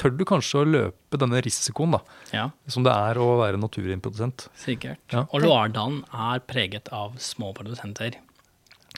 tør 0.00 0.16
du 0.18 0.24
kanskje 0.26 0.62
å 0.64 0.66
løpe 0.66 1.18
denne 1.20 1.38
risikoen, 1.44 1.94
da, 1.94 2.00
Ja, 2.34 2.48
som 2.70 2.82
det 2.86 2.90
er 2.96 3.18
å 3.22 3.36
være 3.38 3.60
naturimprodusent. 3.60 4.48
sikkert. 4.58 4.98
Ja. 5.14 5.26
Og 5.30 5.44
Loardalen 5.46 6.02
er 6.10 6.42
preget 6.42 6.90
av 6.96 7.14
små 7.22 7.52
produsenter. 7.54 8.18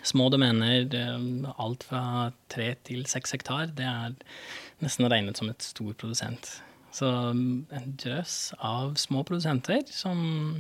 Små 0.03 0.29
domener, 0.33 0.87
eh, 0.95 1.53
alt 1.63 1.87
fra 1.87 2.33
tre 2.53 2.73
til 2.87 3.07
seks 3.11 3.37
hektar, 3.37 3.71
det 3.77 3.87
er 3.87 4.17
nesten 4.83 5.09
regnet 5.11 5.39
som 5.39 5.51
et 5.53 5.63
stor 5.63 5.93
produsent. 5.95 6.59
Så 6.93 7.09
mm, 7.09 7.67
en 7.73 7.95
drøss 8.03 8.37
av 8.59 8.97
små 9.01 9.23
produsenter 9.25 9.87
som 9.89 10.19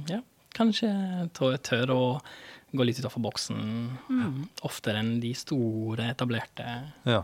ja, 0.09 0.23
kanskje 0.57 0.89
tør, 1.37 1.93
å 1.93 2.05
gå 2.73 2.87
litt 2.89 3.03
utafor 3.03 3.21
boksen 3.27 3.59
oftere 4.65 5.03
enn 5.03 5.19
de 5.21 5.35
store, 5.37 6.13
etablerte 6.15 6.67
Ja. 7.05 7.23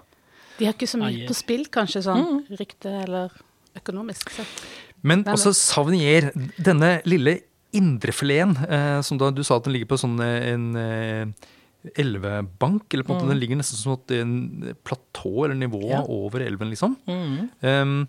De 0.58 0.66
har 0.66 0.74
ikke 0.74 0.90
så 0.90 0.98
mye 0.98 1.28
på 1.28 1.36
spill, 1.38 1.68
kanskje, 1.70 2.02
sånn 2.02 2.42
rykte 2.58 2.90
eller 3.04 3.34
økonomisk 3.78 4.32
sett. 4.34 4.64
Men 5.06 5.22
også 5.30 5.52
Savnier, 5.54 6.32
denne 6.58 6.96
lille 7.06 7.36
indrefileten, 7.78 8.56
eh, 8.66 8.98
som 9.06 9.20
da 9.20 9.30
du 9.30 9.44
sa 9.46 9.58
at 9.58 9.68
den 9.68 9.76
ligger 9.76 9.92
på 9.92 10.00
sånn 10.00 10.18
eh, 10.24 10.48
en 10.50 10.66
eh, 10.80 11.48
elvebank, 11.94 12.92
eller 12.92 13.06
på 13.06 13.14
en 13.14 13.20
måte 13.20 13.30
den 13.30 13.40
ligger 13.40 13.58
nesten 13.60 13.78
som 13.78 13.94
et 13.94 14.14
en 14.18 14.74
platå 14.84 15.44
eller 15.46 15.54
nivå 15.54 15.82
Ja. 15.90 16.02
over 16.02 16.42
elven, 16.42 16.70
liksom. 16.70 16.96
Mm. 17.06 17.50
Um, 17.62 18.08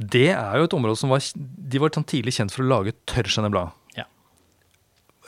det 0.00 0.30
er 0.32 0.56
jo 0.56 0.64
et 0.64 0.72
område 0.72 0.96
som 0.96 1.10
var 1.10 1.20
De 1.20 1.78
var 1.78 1.90
sånn 1.90 2.06
tidlig 2.08 2.32
kjent 2.38 2.52
for 2.54 2.64
å 2.64 2.70
lage 2.70 2.94
tørrskjenne 3.06 3.50
blad. 3.52 3.74
Ja. 3.98 4.06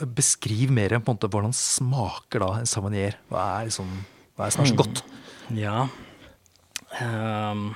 Beskriv 0.01 0.71
mer 0.71 0.89
på 0.89 1.11
en 1.11 1.17
måte 1.17 1.29
hvordan 1.29 1.53
smaker 1.53 2.39
da 2.39 2.59
en 2.59 2.65
savanier. 2.65 3.19
Hva 3.29 3.59
er, 3.59 3.69
liksom, 3.69 3.91
hva 4.35 4.47
er 4.47 4.55
er 4.57 4.71
så 4.71 4.79
godt? 4.79 5.03
Ja 5.53 5.89
um, 7.01 7.75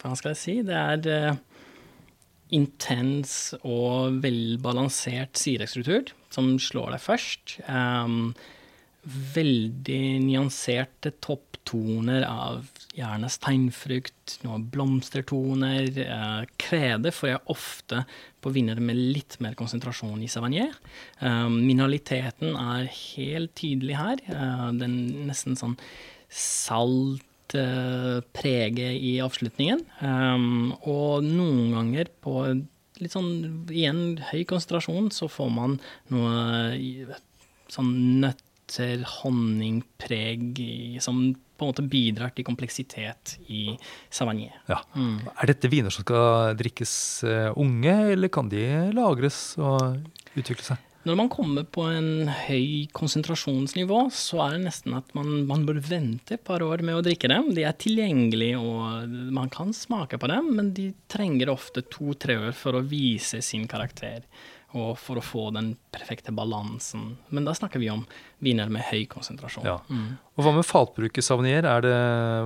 Hva 0.00 0.14
skal 0.16 0.32
jeg 0.32 0.40
si? 0.40 0.54
Det 0.62 0.76
er 0.76 1.32
uh, 1.32 1.36
intens 2.54 3.54
og 3.62 4.20
velbalansert 4.22 5.36
sirestruktur 5.36 6.14
som 6.36 6.54
slår 6.62 6.94
deg 6.94 7.02
først. 7.02 7.58
Um, 7.66 8.34
veldig 9.06 10.02
nyanserte 10.24 11.12
topptoner 11.22 12.24
av 12.26 12.66
gjerne 12.96 13.28
steinfrukt, 13.30 14.38
noen 14.42 14.66
blomstertoner. 14.72 15.90
Uh, 15.94 16.42
krede 16.60 17.12
får 17.14 17.32
jeg 17.32 17.44
ofte 17.54 18.02
på 18.42 18.52
vinnere 18.54 18.82
med 18.82 18.98
litt 18.98 19.38
mer 19.42 19.56
konsentrasjon 19.58 20.22
i 20.22 20.30
Savagnier. 20.30 20.74
Um, 21.20 21.60
mineraliteten 21.62 22.58
er 22.58 22.90
helt 22.90 23.54
tydelig 23.58 23.98
her. 23.98 24.22
Eh, 24.30 24.68
den 24.78 24.98
nesten 25.26 25.58
sånn 25.58 25.74
salt 26.32 27.54
eh, 27.56 28.20
prege 28.36 28.90
i 28.94 29.16
avslutningen. 29.24 29.84
Og 30.86 31.26
noen 31.26 31.74
ganger 31.74 32.10
på 32.22 32.38
litt 33.00 33.12
sånn 33.12 33.66
igjen 33.70 34.18
høy 34.32 34.44
konsentrasjon 34.48 35.10
så 35.12 35.28
får 35.30 35.50
man 35.52 35.78
noe 36.10 37.16
sånn 37.72 37.90
nøtter, 38.22 39.02
honningpreg 39.22 40.58
i- 40.58 40.98
som 41.00 41.34
på 41.56 41.64
en 41.64 41.72
måte 41.72 41.88
bidrar 41.88 42.34
til 42.34 42.44
kompleksitet 42.44 43.36
i 43.48 43.78
Savagnier. 44.10 44.52
Ja. 44.68 44.80
Er 44.96 45.46
dette 45.46 45.70
viner 45.72 45.90
som 45.90 46.04
skal 46.04 46.54
drikkes 46.58 47.24
eh, 47.24 47.52
unge, 47.56 48.12
eller 48.12 48.28
kan 48.28 48.48
de 48.48 48.92
lagres 48.92 49.56
og 49.58 50.02
utvikle 50.36 50.62
seg? 50.62 50.78
Når 51.06 51.14
man 51.14 51.28
kommer 51.30 51.62
på 51.70 51.84
en 51.86 52.26
høy 52.26 52.88
konsentrasjonsnivå, 52.96 54.00
så 54.10 54.40
er 54.42 54.56
det 54.56 54.64
nesten 54.64 54.96
at 54.98 55.12
man, 55.14 55.44
man 55.46 55.62
bør 55.68 55.78
vente 55.86 56.34
et 56.34 56.42
par 56.46 56.64
år 56.66 56.82
med 56.82 56.98
å 56.98 57.04
drikke 57.06 57.30
dem. 57.30 57.52
De 57.54 57.62
er 57.62 57.76
tilgjengelige, 57.78 58.58
og 58.58 59.12
man 59.36 59.52
kan 59.54 59.70
smake 59.76 60.18
på 60.18 60.30
dem, 60.32 60.50
men 60.58 60.72
de 60.74 60.88
trenger 61.06 61.52
ofte 61.52 61.84
to-tre 61.94 62.40
år 62.48 62.58
for 62.58 62.74
å 62.74 62.82
vise 62.90 63.38
sin 63.38 63.68
karakter. 63.70 64.26
Og 64.76 64.96
for 65.00 65.16
å 65.16 65.24
få 65.24 65.46
den 65.56 65.70
perfekte 65.94 66.34
balansen. 66.36 67.14
Men 67.32 67.46
da 67.48 67.54
snakker 67.56 67.80
vi 67.80 67.88
om 67.88 68.02
viner 68.44 68.68
med 68.72 68.84
høy 68.90 69.06
konsentrasjon. 69.08 69.64
Ja. 69.64 69.78
Og 70.36 70.44
hva 70.44 70.52
med 70.52 70.66
fatbruket, 70.68 71.22
i 71.22 71.24
Savnier? 71.24 71.64
Er 71.64 71.84
det 71.84 71.94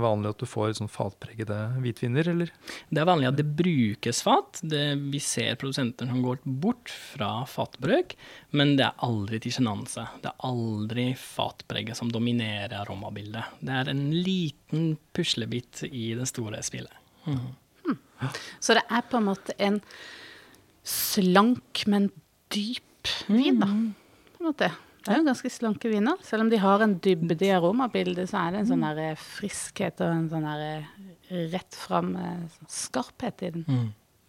vanlig 0.03 0.31
at 0.31 0.43
du 0.43 0.47
får 0.47 0.77
sånn 0.79 0.93
fatpregede 0.93 1.57
hvitviner, 1.83 2.31
eller? 2.31 2.53
Det 2.87 3.03
er 3.03 3.09
vanlig 3.09 3.31
at 3.33 3.41
det 3.41 3.49
brukes 3.59 4.23
fat. 4.27 4.61
Det, 4.63 4.85
vi 5.11 5.23
ser 5.25 5.59
produsenter 5.59 6.07
som 6.07 6.23
går 6.23 6.39
bort 6.45 6.93
fra 6.95 7.33
fatbruk, 7.51 8.15
men 8.55 8.77
det 8.79 8.87
er 8.87 9.03
aldri 9.09 9.43
til 9.43 9.57
sjenanse. 9.59 10.07
Det 10.23 10.31
er 10.31 10.47
aldri 10.47 11.09
fatpreget 11.19 11.99
som 11.99 12.13
dominerer 12.15 12.79
aromabildet. 12.85 13.59
Det 13.59 13.75
er 13.81 13.91
en 13.91 14.07
liten 14.15 14.95
puslebit 15.17 15.83
i 15.91 16.13
det 16.15 16.31
store 16.31 16.63
spillet. 16.63 16.95
Så 18.61 18.77
det 18.77 18.87
er 18.87 19.07
på 19.11 19.19
en 19.19 19.31
måte 19.33 19.57
en 19.59 19.83
slank, 20.87 21.85
men 21.91 22.11
dyp 22.53 23.11
vin, 23.29 23.61
da. 23.61 23.69
På 24.37 24.45
en 24.45 24.51
måte. 24.51 24.71
Det 25.01 25.15
er 25.15 25.23
jo 25.23 25.29
ganske 25.31 25.51
slanke 25.53 25.89
viner. 25.89 26.19
Selv 26.25 26.45
om 26.45 26.51
de 26.53 26.59
har 26.61 26.83
en 26.85 26.99
dybde 27.01 27.47
i 27.47 27.53
aromabildet, 27.55 28.29
så 28.29 28.43
er 28.43 28.53
det 28.53 28.61
en 28.63 28.69
sånn 28.69 28.85
der 28.85 29.01
eh, 29.01 29.23
friskhet 29.39 30.03
og 30.05 30.13
en 30.13 30.27
sånn 30.33 30.45
der 30.45 30.65
eh, 30.67 31.47
rett 31.55 31.79
fram 31.79 32.13
eh, 32.21 32.43
sånn 32.57 32.73
skarphet 32.75 33.47
i 33.47 33.53
den. 33.55 33.65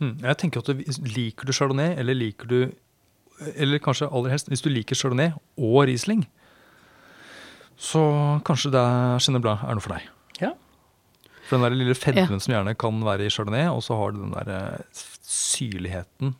Mm. 0.02 0.14
Jeg 0.24 0.40
tenker 0.42 0.64
at 0.64 0.72
du, 0.72 0.80
Liker 1.12 1.46
du 1.46 1.54
chardonnay, 1.54 1.92
eller 2.02 2.18
liker 2.18 2.48
du 2.50 2.58
Eller 3.54 3.82
kanskje 3.82 4.08
aller 4.10 4.34
helst, 4.34 4.50
hvis 4.50 4.64
du 4.66 4.70
liker 4.72 4.98
chardonnay 4.98 5.32
og 5.58 5.84
Riesling, 5.90 6.24
så 7.82 8.02
kanskje 8.46 8.70
det 8.74 8.82
er 8.86 9.22
Chenin 9.26 9.42
Blanc 9.42 9.64
er 9.66 9.78
noe 9.78 9.82
for 9.82 9.96
deg. 9.96 10.06
Ja. 11.52 11.58
For 11.58 11.60
den 11.60 11.68
der 11.68 11.76
lille 11.76 11.96
fedmen 12.00 12.40
som 12.40 12.54
gjerne 12.54 12.74
kan 12.80 13.02
være 13.04 13.26
i 13.28 13.30
chardonnay, 13.34 13.68
og 13.76 13.84
så 13.84 13.98
har 14.00 14.12
du 14.16 14.22
den 14.24 14.32
der 14.32 14.52
eh, 14.56 15.02
syrligheten 15.28 16.36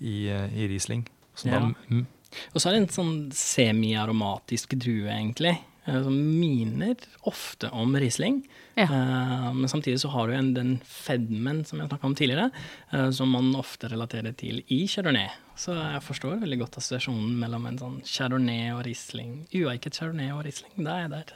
i, 0.00 0.28
eh, 0.32 0.48
i 0.56 0.68
Riesling. 0.70 1.06
Som 1.36 1.50
Ja. 1.52 1.58
da, 1.60 1.74
mm, 1.90 2.06
Og 2.54 2.60
så 2.60 2.68
er 2.68 2.72
det 2.74 2.82
en 2.82 2.88
sånn 2.92 3.32
semiaromatisk 3.32 4.74
drue, 4.76 5.08
egentlig, 5.08 5.58
eh, 5.86 6.02
som 6.02 6.12
minner 6.40 6.96
ofte 7.24 7.70
om 7.72 7.94
Riesling. 7.94 8.42
Ja. 8.76 8.84
Uh, 8.90 9.54
men 9.56 9.70
samtidig 9.72 10.02
så 10.02 10.10
har 10.12 10.28
du 10.28 10.34
en, 10.36 10.52
den 10.56 10.72
fedmen 10.84 11.62
som 11.64 11.80
jeg 11.80 11.88
snakka 11.88 12.08
om 12.10 12.16
tidligere, 12.18 12.50
uh, 12.92 13.08
som 13.14 13.30
man 13.32 13.54
ofte 13.56 13.88
relaterer 13.88 14.36
til 14.36 14.60
i 14.68 14.82
chardonnay. 14.90 15.30
Så 15.56 15.72
jeg 15.72 16.02
forstår 16.04 16.42
veldig 16.42 16.58
godt 16.60 16.76
assosiasjonen 16.82 17.38
mellom 17.40 17.64
en 17.70 17.78
sånn 17.80 17.96
chardonnay 18.04 18.74
og 18.74 18.82
Riesling. 18.84 19.46
Ueiket 19.54 19.96
chardonnay 19.96 20.34
og 20.34 20.44
Riesling, 20.44 20.74
da 20.84 20.98
er 20.98 21.06
jeg 21.06 21.14
der. 21.14 21.32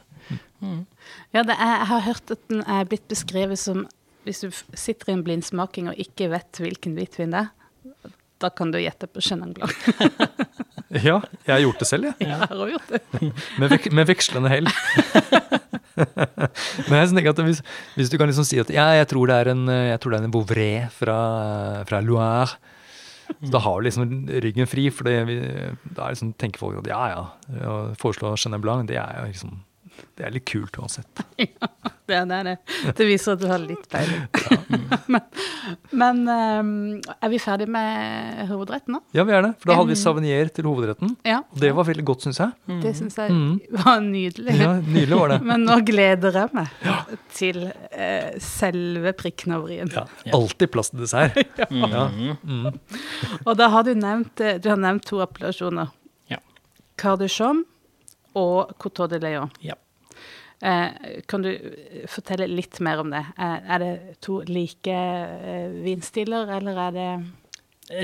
Ja, 1.32 1.46
det 1.48 1.56
er, 1.56 1.72
jeg 1.78 1.88
har 1.94 2.04
hørt 2.10 2.34
at 2.36 2.44
den 2.52 2.60
er 2.68 2.90
blitt 2.90 3.08
beskrevet 3.08 3.62
som 3.62 3.86
hvis 4.26 4.42
du 4.44 4.50
sitter 4.76 5.08
i 5.08 5.16
en 5.16 5.24
blindsmaking 5.24 5.88
og 5.88 6.00
ikke 6.00 6.28
vet 6.34 6.60
hvilken 6.60 6.92
hvitvin 6.98 7.32
det 7.32 7.46
er, 7.46 7.54
da 8.40 8.50
kan 8.54 8.72
du 8.72 8.78
gjette 8.80 9.08
på 9.10 9.22
Chenin 9.24 9.52
Blanc. 9.56 9.76
ja, 11.08 11.18
jeg 11.46 11.52
har 11.52 11.62
gjort 11.64 11.82
det 11.82 11.88
selv, 11.90 12.10
jeg. 12.10 12.26
Jeg 12.26 12.40
har 12.40 12.54
også 12.54 12.70
gjort 12.72 12.94
det. 12.94 13.00
Med, 13.60 13.68
vek 13.74 13.90
med 13.92 14.10
vekslende 14.10 14.52
hell. 14.52 14.70
Men 16.88 16.96
jeg 16.96 17.10
tenker 17.12 17.34
at 17.34 17.42
hvis, 17.44 17.60
hvis 17.98 18.10
du 18.12 18.16
kan 18.16 18.30
liksom 18.30 18.46
si 18.48 18.60
at 18.62 18.70
ja, 18.72 18.86
jeg 18.96 19.10
tror 19.10 19.28
det 19.28 19.36
er 19.36 19.50
en, 19.52 19.64
jeg 19.68 20.00
tror 20.00 20.14
det 20.14 20.20
er 20.20 20.28
en 20.28 20.34
Bouvré 20.34 20.70
fra, 20.94 21.18
fra 21.88 22.00
Loire, 22.04 22.54
så 23.30 23.50
da 23.54 23.60
har 23.62 23.78
du 23.78 23.86
liksom 23.86 24.14
ryggen 24.42 24.66
fri, 24.66 24.88
for 24.90 25.06
det, 25.06 25.18
da 25.96 26.08
liksom, 26.10 26.32
tenker 26.40 26.62
folk 26.62 26.80
at 26.80 26.88
ja, 26.90 27.02
ja, 27.12 27.20
å 27.68 27.74
foreslå 28.00 28.32
Chenin 28.40 28.64
Blanc, 28.64 28.88
det 28.90 28.98
er 28.98 29.20
jo 29.20 29.28
liksom 29.28 29.60
det 30.20 30.26
er 30.28 30.34
litt 30.34 30.44
kult 30.48 30.76
uansett. 30.80 31.24
Det 32.10 32.16
er 32.18 32.24
det. 32.26 32.36
er 32.40 32.46
det. 32.48 32.92
Det 32.98 33.06
viser 33.06 33.36
at 33.36 33.38
du 33.38 33.44
har 33.46 33.60
litt 33.62 33.84
peiling. 33.86 34.24
men 35.14 35.20
men 35.94 36.22
um, 36.26 36.70
er 37.22 37.30
vi 37.30 37.38
ferdig 37.38 37.68
med 37.70 38.48
hovedretten 38.48 38.96
nå? 38.96 39.00
Ja, 39.14 39.22
vi 39.28 39.36
er 39.36 39.44
det. 39.44 39.50
For 39.60 39.70
da 39.70 39.76
hadde 39.78 39.92
vi 39.92 39.98
Savinier 40.00 40.50
til 40.50 40.66
hovedretten. 40.66 41.12
Ja. 41.22 41.36
Og 41.54 41.60
det 41.62 41.70
var 41.76 41.86
veldig 41.86 42.04
godt, 42.08 42.26
syns 42.26 42.40
jeg. 42.42 42.80
Det 42.82 42.92
syns 42.98 43.14
jeg 43.20 43.36
var 43.84 44.02
nydelig. 44.02 44.56
Ja, 44.58 44.72
Nydelig 44.82 45.20
var 45.20 45.34
det. 45.36 45.38
Men 45.52 45.68
nå 45.68 45.78
gleder 45.86 46.38
jeg 46.40 46.56
meg 46.58 47.14
til 47.36 47.62
uh, 47.68 48.30
selve 48.42 49.14
prikken 49.20 49.54
over 49.54 49.70
i-en. 49.76 49.94
Ja, 49.94 50.06
alltid 50.34 50.72
plass 50.74 50.90
til 50.90 51.04
dessert. 51.04 51.38
Ja. 51.70 52.08
Og 53.44 53.54
da 53.60 53.70
har 53.70 53.86
du 53.86 53.94
nevnt, 53.94 54.42
eh, 54.42 54.58
du 54.58 54.66
har 54.72 54.82
nevnt 54.82 55.06
to 55.06 55.22
appellasjoner. 55.22 55.94
Ja. 56.32 56.42
Carduchon 56.98 57.62
og 58.38 58.74
Coteau 58.82 59.08
de 59.10 59.22
Leon. 59.22 59.54
Ja. 59.64 59.78
Eh, 60.60 61.20
kan 61.28 61.44
du 61.44 61.54
fortelle 62.10 62.48
litt 62.50 62.80
mer 62.84 63.00
om 63.00 63.12
det? 63.12 63.22
Eh, 63.40 63.68
er 63.74 63.80
det 63.80 63.92
to 64.24 64.40
like 64.48 64.92
eh, 64.92 65.70
vinstiler, 65.84 66.50
eller 66.58 66.80
er 66.86 66.96
det 66.96 67.10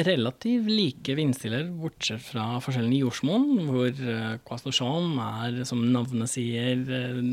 relativt 0.07 0.67
like 0.67 1.15
vindstiller, 1.15 1.69
bortsett 1.79 2.25
fra 2.33 2.57
forskjellen 2.59 2.95
i 2.97 3.05
jordsmonn, 3.05 3.69
hvor 3.69 4.01
Quastochon 4.49 5.13
er, 5.23 5.61
som 5.69 5.85
navnet 5.95 6.33
sier, 6.33 6.81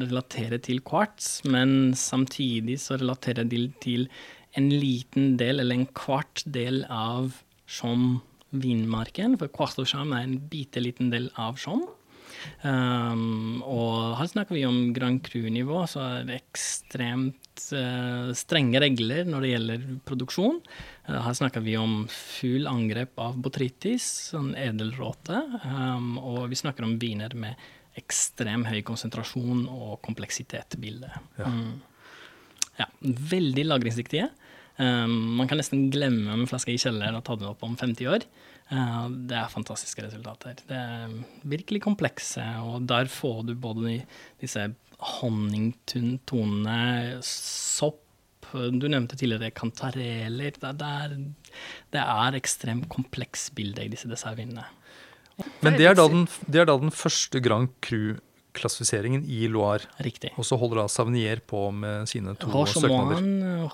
relaterer 0.04 0.62
til 0.62 0.84
kvarts, 0.86 1.40
men 1.50 1.96
samtidig 1.98 2.78
så 2.84 3.00
relaterer 3.02 3.50
de 3.50 3.64
til 3.82 4.06
en 4.54 4.70
liten 4.70 5.34
del, 5.42 5.64
eller 5.64 5.80
en 5.80 5.90
kvart 5.98 6.46
del, 6.46 6.84
av 6.94 7.40
Chom 7.66 8.20
vinmarken. 8.54 9.40
For 9.42 9.50
Quastochon 9.50 10.14
er 10.14 10.28
en 10.28 10.38
bitte 10.52 10.84
liten 10.84 11.10
del 11.10 11.32
av 11.42 11.58
Chom. 11.58 11.88
Um, 12.64 13.62
og 13.68 14.16
her 14.20 14.30
snakker 14.32 14.58
vi 14.58 14.66
om 14.68 14.92
Grand 14.96 15.22
Cru-nivå, 15.26 15.84
så 15.90 16.02
er 16.04 16.28
det 16.28 16.40
ekstremt 16.42 17.64
uh, 17.76 18.32
strenge 18.38 18.82
regler 18.84 19.28
når 19.30 19.46
det 19.46 19.54
gjelder 19.54 19.86
produksjon. 20.08 20.60
Uh, 21.08 21.20
her 21.28 21.38
snakker 21.38 21.64
vi 21.66 21.78
om 21.80 22.04
full 22.12 22.70
angrep 22.72 23.20
av 23.22 23.40
botrytis, 23.44 24.08
sånn 24.34 24.54
edelråte, 24.60 25.42
um, 25.68 26.16
og 26.22 26.46
vi 26.54 26.60
snakker 26.60 26.88
om 26.88 26.98
viner 27.02 27.36
med 27.38 27.60
ekstrem 28.00 28.66
høy 28.66 28.80
konsentrasjon 28.86 29.68
og 29.70 30.00
kompleksitet 30.06 30.78
i 30.78 30.82
bildet. 30.88 31.20
Ja. 31.38 31.50
Mm. 31.50 31.76
ja. 32.80 32.90
veldig 33.34 33.68
lagringsdyktige. 33.70 34.32
Um, 34.78 35.36
man 35.38 35.50
kan 35.50 35.60
nesten 35.62 35.92
glemme 35.94 36.34
en 36.34 36.50
flaske 36.50 36.74
i 36.74 36.80
kjelleren 36.82 37.20
og 37.20 37.26
ta 37.28 37.38
den 37.38 37.52
opp 37.52 37.62
om 37.66 37.78
50 37.78 38.10
år. 38.10 38.26
Uh, 38.74 39.10
det 39.30 39.38
er 39.38 39.52
fantastiske 39.54 40.06
resultater. 40.06 40.58
Det 40.66 40.78
er 40.78 41.12
virkelig 41.46 41.84
komplekse, 41.84 42.42
og 42.66 42.88
der 42.90 43.10
får 43.12 43.44
du 43.50 43.54
både 43.60 44.00
disse 44.42 44.72
honningtonene, 45.20 47.20
sopp 47.28 48.00
Du 48.54 48.86
nevnte 48.86 49.18
tidligere 49.18 49.50
kantareler. 49.56 50.54
Det, 50.54 50.86
er, 50.86 51.14
det 51.90 52.02
er 52.02 52.36
ekstremt 52.38 52.86
kompleks 52.92 53.48
bilde 53.56 53.82
i 53.82 53.90
disse 53.90 54.06
dessertvinene. 54.12 54.68
Men 55.66 55.80
det 55.80 55.88
er, 55.90 55.98
den, 55.98 56.28
det 56.46 56.62
er 56.62 56.68
da 56.70 56.76
den 56.78 56.94
første 56.94 57.42
Grand 57.42 57.72
Cru 57.82 58.20
klassifiseringen 58.54 59.26
i 59.26 59.46
Loire. 59.52 59.90
Riktig. 60.06 60.32
Og 60.38 60.48
så 60.48 60.58
holder 60.60 60.84
da 60.84 60.88
Savnier 60.92 61.42
på 61.46 61.66
med 61.76 62.10
sine 62.10 62.36
to 62.40 62.66
søknader. 62.70 63.24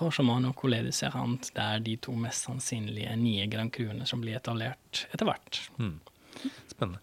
Rochemann 0.00 0.48
og 0.48 0.56
Colère 0.58 0.92
Serrant 0.94 1.50
det 1.54 1.64
er 1.64 1.82
de 1.84 1.96
to 2.02 2.14
mest 2.18 2.48
sannsynlige 2.48 3.16
nye 3.20 3.48
Grand 3.52 3.72
Cruene 3.74 4.08
som 4.08 4.22
blir 4.24 4.38
etablert 4.40 5.04
etter 5.10 5.28
hvert. 5.28 5.60
Mm. 5.80 5.98
Spennende. 6.70 7.02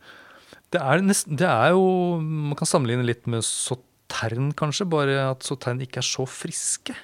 Det 0.74 0.82
er, 0.84 1.04
nesten, 1.04 1.38
det 1.40 1.48
er, 1.48 1.72
jo 1.76 2.18
Man 2.20 2.58
kan 2.60 2.68
sammenligne 2.68 3.06
litt 3.08 3.28
med 3.30 3.46
Sautern, 3.46 4.52
kanskje, 4.58 4.88
bare 4.90 5.30
at 5.30 5.46
Sautern 5.48 5.80
ikke 5.84 6.02
er 6.02 6.08
så 6.08 6.26
friske. 6.28 6.96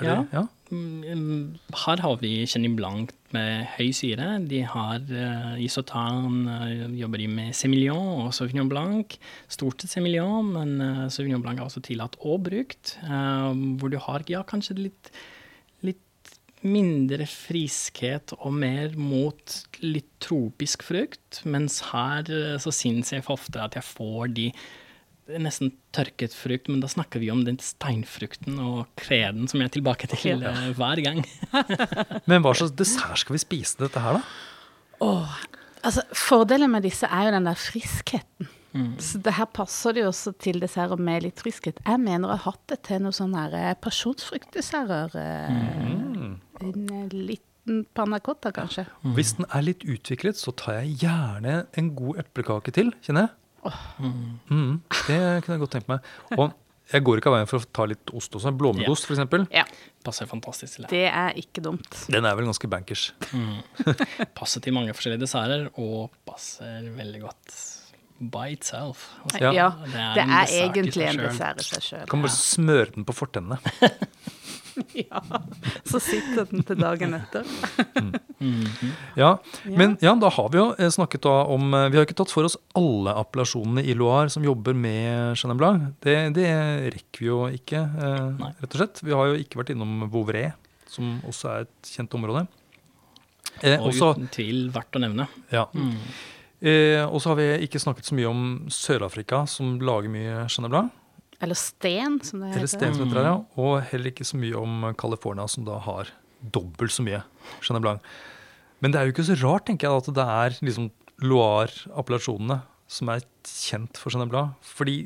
Er 0.00 0.06
ja. 0.06 0.14
Det, 0.22 0.38
ja? 0.38 0.46
Mm, 0.72 1.58
her 1.84 2.00
har 2.00 2.16
vi 2.22 2.46
Chenin 2.48 2.76
Blanc 2.78 3.10
med 3.34 3.66
høy 3.74 3.90
syre. 3.96 4.38
De 4.48 4.62
har 4.64 5.02
uh, 5.04 5.58
Isotan, 5.60 6.46
uh, 6.48 6.86
jobber 6.96 7.20
de 7.20 7.28
med 7.28 7.52
Semillon 7.56 8.24
og 8.24 8.32
Sauvignon 8.36 8.70
Blanc. 8.72 9.18
Stort 9.52 9.82
sett 9.82 9.92
Semillon, 9.92 10.48
men 10.54 10.78
uh, 10.80 11.04
Sauvignon 11.12 11.44
Blanc 11.44 11.60
er 11.60 11.68
også 11.68 11.84
tillatt 11.84 12.16
og 12.24 12.46
brukt. 12.48 12.96
Uh, 13.04 13.52
hvor 13.80 13.92
du 13.92 13.98
har 14.00 14.24
ja, 14.32 14.40
kanskje 14.48 14.78
litt, 14.80 15.12
litt 15.84 16.38
mindre 16.64 17.26
friskhet 17.28 18.32
og 18.38 18.54
mer 18.56 18.96
mot 18.96 19.58
litt 19.84 20.08
tropisk 20.24 20.86
frukt. 20.88 21.42
Mens 21.44 21.82
her 21.90 22.32
så 22.62 22.72
syns 22.72 23.12
jeg 23.12 23.26
for 23.26 23.36
ofte 23.36 23.60
at 23.60 23.76
jeg 23.76 23.90
får 23.92 24.32
de 24.38 24.52
nesten 25.30 25.72
tørket 25.94 26.34
frukt, 26.34 26.68
men 26.70 26.80
da 26.82 26.90
snakker 26.90 27.22
vi 27.22 27.30
om 27.32 27.44
den 27.46 27.58
steinfrukten 27.62 28.58
og 28.62 28.88
kreden 28.98 29.46
som 29.50 29.62
jeg 29.62 29.70
er 29.70 29.74
tilbake 29.76 30.08
til 30.10 30.42
ja. 30.42 30.54
hver 30.76 31.02
gang. 31.04 31.22
men 32.28 32.42
hva 32.42 32.54
slags 32.58 32.74
dessert 32.78 33.22
skal 33.22 33.38
vi 33.38 33.42
spise 33.44 33.78
dette 33.84 34.02
her, 34.02 34.18
da? 34.18 34.24
Oh, 35.02 35.38
altså, 35.82 36.04
fordelen 36.14 36.70
med 36.74 36.86
disse 36.86 37.08
er 37.08 37.28
jo 37.28 37.36
den 37.36 37.48
der 37.48 37.58
friskheten. 37.58 38.50
Mm. 38.72 38.94
Så 39.04 39.20
det 39.20 39.34
her 39.36 39.48
passer 39.52 39.92
det 39.92 40.04
jo 40.04 40.08
også 40.08 40.32
til 40.40 40.62
desserter 40.62 40.96
med 40.96 41.26
litt 41.26 41.42
friskhet. 41.44 41.80
Jeg 41.84 42.00
mener 42.00 42.32
jeg 42.32 42.40
har 42.40 42.54
hatt 42.54 42.62
det 42.72 42.78
til 42.88 43.02
noen 43.04 43.16
sånne 43.16 43.44
eh, 43.58 43.74
pasjonsfruktdesserter. 43.84 45.12
Mm. 45.12 46.38
En 46.62 46.86
liten 47.12 47.82
panna 47.92 48.22
cotta, 48.24 48.52
kanskje. 48.54 48.86
Mm. 49.02 49.12
Hvis 49.18 49.34
den 49.36 49.48
er 49.50 49.66
litt 49.66 49.84
utviklet, 49.84 50.40
så 50.40 50.54
tar 50.56 50.80
jeg 50.80 50.96
gjerne 51.04 51.62
en 51.78 51.92
god 51.98 52.24
eplekake 52.24 52.74
til, 52.74 52.94
kjenner 53.04 53.28
jeg. 53.28 53.36
Mm, 53.62 54.80
det 55.06 55.20
kunne 55.44 55.54
jeg 55.54 55.62
godt 55.62 55.74
tenkt 55.76 55.90
meg. 55.90 56.12
Og 56.36 56.50
jeg 56.92 57.04
går 57.06 57.20
ikke 57.20 57.30
av 57.30 57.36
veien 57.38 57.48
for 57.48 57.62
å 57.62 57.68
ta 57.78 57.86
litt 57.88 58.10
ost 58.16 58.34
også. 58.36 58.52
Blåmuggost, 58.58 59.06
ja. 59.08 59.24
f.eks. 59.24 59.52
Ja. 59.54 59.64
Passer 60.04 60.28
fantastisk 60.28 60.76
til 60.76 60.86
det. 60.86 60.90
Det 60.92 61.04
er 61.08 61.38
ikke 61.40 61.62
dumt. 61.64 62.00
Den 62.12 62.26
er 62.28 62.36
vel 62.36 62.48
ganske 62.50 62.68
bankers. 62.68 63.12
Mm. 63.32 63.62
Passer 64.38 64.64
til 64.64 64.76
mange 64.76 64.94
forskjellige 64.96 65.22
desserter, 65.22 65.68
og 65.80 66.12
passer 66.28 66.90
veldig 66.96 67.22
godt 67.22 67.56
by 68.32 68.52
itself. 68.54 69.06
Altså, 69.24 69.40
ja. 69.46 69.52
ja. 69.56 69.70
Det 69.86 69.94
er, 69.98 70.12
det 70.18 70.26
er 70.26 70.52
egentlig 70.66 71.06
en 71.08 71.22
dessert 71.24 71.62
i 71.62 71.66
seg 71.66 71.86
sjøl. 71.86 72.04
Kan 72.10 72.26
bare 72.26 72.36
smøre 72.36 72.90
den 72.98 73.08
på 73.08 73.16
fortennene. 73.16 73.58
ja. 75.10 75.22
Så 75.84 76.00
sitter 76.02 76.46
den 76.50 76.64
til 76.66 76.78
dagen 76.80 77.16
etter. 77.16 77.46
mm. 78.38 78.92
Ja, 79.18 79.36
men 79.64 79.96
ja, 80.02 80.14
da 80.18 80.30
har 80.32 80.48
vi 80.52 80.60
jo 80.60 80.66
eh, 80.78 80.90
snakket 80.92 81.26
om 81.28 81.74
eh, 81.76 81.88
Vi 81.92 81.98
har 81.98 82.06
ikke 82.06 82.16
tatt 82.18 82.32
for 82.32 82.48
oss 82.48 82.56
alle 82.78 83.14
appellasjonene 83.20 83.84
i 83.84 83.96
Loire 83.98 84.32
som 84.32 84.44
jobber 84.46 84.76
med 84.76 85.36
Chenin 85.40 85.60
Blanc. 85.60 85.92
Det, 86.04 86.16
det 86.38 86.48
rekker 86.96 87.24
vi 87.24 87.30
jo 87.30 87.44
ikke, 87.52 87.84
eh, 87.84 88.42
rett 88.62 88.72
og 88.72 88.80
slett. 88.80 89.04
Vi 89.04 89.14
har 89.16 89.32
jo 89.32 89.38
ikke 89.42 89.62
vært 89.62 89.74
innom 89.76 90.06
Vouvray, 90.12 90.50
som 90.90 91.18
også 91.28 91.52
er 91.52 91.66
et 91.68 91.94
kjent 91.94 92.18
område. 92.18 92.46
Eh, 93.60 93.76
og 93.78 93.90
også, 93.90 94.14
uten 94.16 94.30
tvil 94.32 94.64
verdt 94.74 94.96
å 94.96 95.02
nevne. 95.02 95.28
Ja. 95.52 95.66
Mm. 95.76 95.98
Eh, 96.62 97.02
og 97.04 97.18
så 97.22 97.32
har 97.32 97.40
vi 97.40 97.48
ikke 97.66 97.80
snakket 97.82 98.08
så 98.08 98.16
mye 98.16 98.30
om 98.30 98.42
Sør-Afrika, 98.72 99.44
som 99.50 99.76
lager 99.82 100.12
mye 100.12 100.44
Chenin 100.52 100.72
Blanc. 100.72 100.98
Eller 101.42 101.58
sten, 101.58 102.20
som 102.22 102.42
det 102.42 102.52
heter. 102.52 102.62
Eller 102.62 102.70
sten, 102.70 102.94
som 102.96 103.08
heter 103.08 103.26
ja. 103.26 103.36
Mm. 103.40 103.62
Og 103.64 103.72
heller 103.90 104.12
ikke 104.12 104.26
så 104.26 104.38
mye 104.38 104.58
om 104.58 104.84
California, 104.98 105.46
som 105.50 105.66
da 105.66 105.78
har 105.82 106.12
dobbelt 106.54 106.94
så 106.94 107.04
mye 107.06 107.22
Chenin 107.62 107.82
Blanc. 107.82 108.12
Men 108.82 108.94
det 108.94 109.00
er 109.00 109.08
jo 109.08 109.14
ikke 109.14 109.26
så 109.26 109.38
rart, 109.42 109.66
tenker 109.66 109.88
jeg, 109.88 110.02
at 110.02 110.12
det 110.18 110.28
er 110.36 110.60
liksom 110.66 110.90
Loire-appellasjonene 111.22 112.62
som 112.90 113.10
er 113.12 113.24
kjent 113.46 113.98
for 114.00 114.14
Chenin 114.14 114.30
Blanc. 114.30 114.56
Fordi 114.66 115.04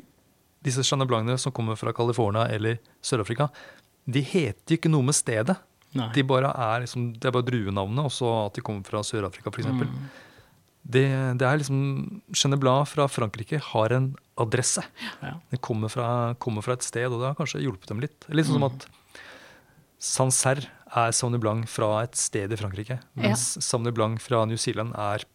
disse 0.65 0.85
Chenin 0.85 1.09
Blancene 1.09 1.37
som 1.41 1.53
kommer 1.55 1.77
fra 1.79 1.93
California 1.95 2.47
eller 2.53 2.79
Sør-Afrika, 3.05 3.49
de 4.07 4.23
heter 4.25 4.73
jo 4.73 4.79
ikke 4.79 4.91
noe 4.91 5.05
med 5.09 5.17
stedet. 5.17 5.57
De 6.13 6.23
bare 6.27 6.49
er 6.51 6.83
liksom, 6.83 7.11
det 7.17 7.29
er 7.29 7.33
bare 7.33 7.47
druenavnet, 7.47 8.05
og 8.05 8.13
så 8.13 8.29
at 8.45 8.57
de 8.57 8.63
kommer 8.65 8.85
fra 8.85 9.01
Sør-Afrika, 9.05 9.53
f.eks. 9.53 9.69
Mm. 9.71 9.93
Det, 10.87 11.03
det, 11.39 11.43
er 11.43 11.59
liksom 11.59 12.59
Blanc 12.61 12.87
fra 12.87 13.09
Frankrike 13.11 13.59
har 13.73 13.93
en 13.95 14.11
adresse. 14.39 14.83
Ja. 15.19 15.33
Den 15.51 15.59
kommer 15.59 15.91
fra, 15.91 16.33
kommer 16.39 16.63
fra, 16.63 16.77
et 16.77 16.85
sted, 16.87 17.09
og 17.11 17.19
det 17.19 17.31
har 17.31 17.39
kanskje 17.39 17.63
hjulpet 17.65 17.91
dem 17.91 18.03
litt. 18.03 18.27
Litt 18.31 18.47
sånn 18.47 18.61
som 18.61 18.67
mm. 18.67 18.77
at 18.77 18.87
Sancerre 19.97 20.69
er 20.95 21.11
Sauvignon 21.11 21.43
Blanc 21.43 21.71
fra 21.71 21.89
et 22.05 22.15
sted 22.15 22.53
i 22.53 22.59
Frankrike. 22.59 23.01
Mens 23.19 23.49
ja. 23.57 23.65
Sauvignon 23.65 23.97
Blanc 23.97 24.23
fra 24.23 24.45
New 24.47 24.59
Zealand 24.61 24.95
er 24.95 25.25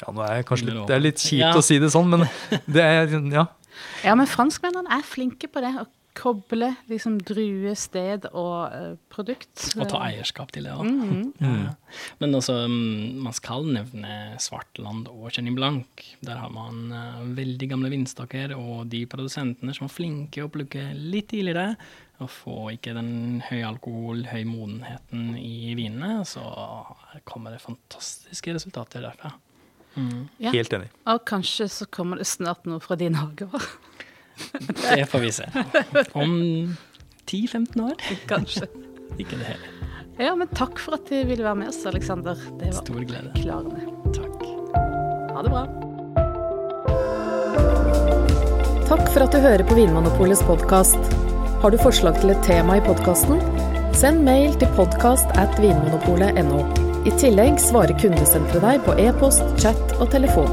ja, 0.00 0.12
nå 0.14 0.22
er 0.24 0.38
jeg 0.38 0.46
kanskje 0.48 0.68
litt, 0.70 0.84
Det 0.88 0.94
er 0.96 1.02
litt 1.02 1.20
kjipt 1.20 1.42
ja. 1.42 1.54
å 1.58 1.64
si 1.64 1.80
det 1.82 1.90
sånn, 1.92 2.08
men 2.12 2.24
det 2.70 2.84
er 2.84 3.10
ja. 3.34 3.48
Ja, 4.04 4.14
men 4.16 4.28
franskmennene 4.28 4.92
er 5.00 5.02
flinke 5.06 5.48
på 5.50 5.62
det. 5.64 5.72
Å 5.82 5.86
koble 6.16 6.72
liksom 6.90 7.18
drue, 7.26 7.72
sted 7.78 8.26
og 8.30 8.74
uh, 8.74 8.94
produkt. 9.12 9.52
Og 9.76 9.88
ta 9.90 10.02
eierskap 10.08 10.52
til 10.54 10.64
det 10.64 10.74
Da. 10.74 10.82
Mm 10.82 11.00
-hmm. 11.00 11.32
ja. 11.40 11.74
Men 12.18 12.34
også, 12.34 12.66
mm, 12.66 13.22
man 13.22 13.32
skal 13.32 13.64
nevne 13.64 14.36
Svartland 14.38 15.08
og 15.08 15.32
Chenin 15.32 15.54
Blanc. 15.54 15.86
Der 16.20 16.36
har 16.36 16.48
man 16.48 16.92
uh, 16.92 17.36
veldig 17.36 17.68
gamle 17.70 17.90
vindstokker 17.90 18.56
og 18.56 18.88
de 18.88 19.06
produsentene 19.06 19.74
som 19.74 19.84
er 19.84 19.88
flinke 19.88 20.44
å 20.44 20.48
plukke 20.48 20.94
litt 20.94 21.28
tidligere. 21.28 21.76
Og 22.18 22.30
få 22.30 22.70
ikke 22.70 22.94
den 22.94 23.42
høye 23.50 23.66
alkohol, 23.66 24.26
høy 24.26 24.44
modenheten 24.44 25.36
i 25.38 25.74
vinene, 25.74 26.24
så 26.24 26.42
kommer 27.24 27.50
det 27.50 27.60
fantastiske 27.60 28.54
resultater 28.54 29.00
derfra. 29.00 29.32
Mm. 29.94 30.28
Ja. 30.38 30.50
Helt 30.50 30.72
enig. 30.72 30.90
Og 31.06 31.24
kanskje 31.24 31.68
så 31.68 31.86
kommer 31.86 32.20
det 32.20 32.26
snart 32.26 32.66
noe 32.66 32.80
fra 32.80 32.96
din 33.00 33.14
hage 33.18 33.48
òg. 33.48 33.64
Det 34.96 35.06
får 35.10 35.18
vi 35.26 35.32
se. 35.32 35.46
Om 36.12 36.32
10-15 37.30 37.84
år. 37.84 37.96
Kanskje. 38.30 38.66
Ikke 39.18 39.36
det 39.40 39.46
hele. 39.52 39.76
Ja, 40.20 40.34
men 40.36 40.48
takk 40.52 40.76
for 40.82 40.98
at 40.98 41.06
du 41.08 41.16
ville 41.24 41.44
være 41.46 41.56
med 41.62 41.70
oss, 41.72 41.80
Aleksander. 41.88 42.36
Det 42.60 42.72
var 42.74 42.82
Stor 42.82 43.04
glede. 43.08 43.30
klarende. 43.38 43.80
Takk. 44.16 44.42
Ha 45.36 45.44
det 45.46 45.52
bra. 45.54 45.64
Takk 48.90 49.06
for 49.14 49.22
at 49.24 49.32
du 49.34 49.38
hører 49.44 49.62
på 49.68 49.76
Vinmonopolets 49.78 50.42
podkast. 50.48 50.98
Har 51.62 51.70
du 51.72 51.78
forslag 51.80 52.18
til 52.20 52.32
et 52.34 52.42
tema 52.46 52.76
i 52.80 52.84
podkasten? 52.84 53.38
Send 53.96 54.24
mail 54.26 54.54
til 54.60 54.70
podkast 54.76 55.30
at 55.40 55.54
vinmonopolet.no. 55.62 56.60
I 57.08 57.12
tillegg 57.20 57.56
svarer 57.62 57.96
kundesenteret 58.00 58.60
deg 58.64 58.82
på 58.84 58.96
e-post, 59.00 59.44
chat 59.62 59.94
og 60.00 60.10
telefon. 60.12 60.50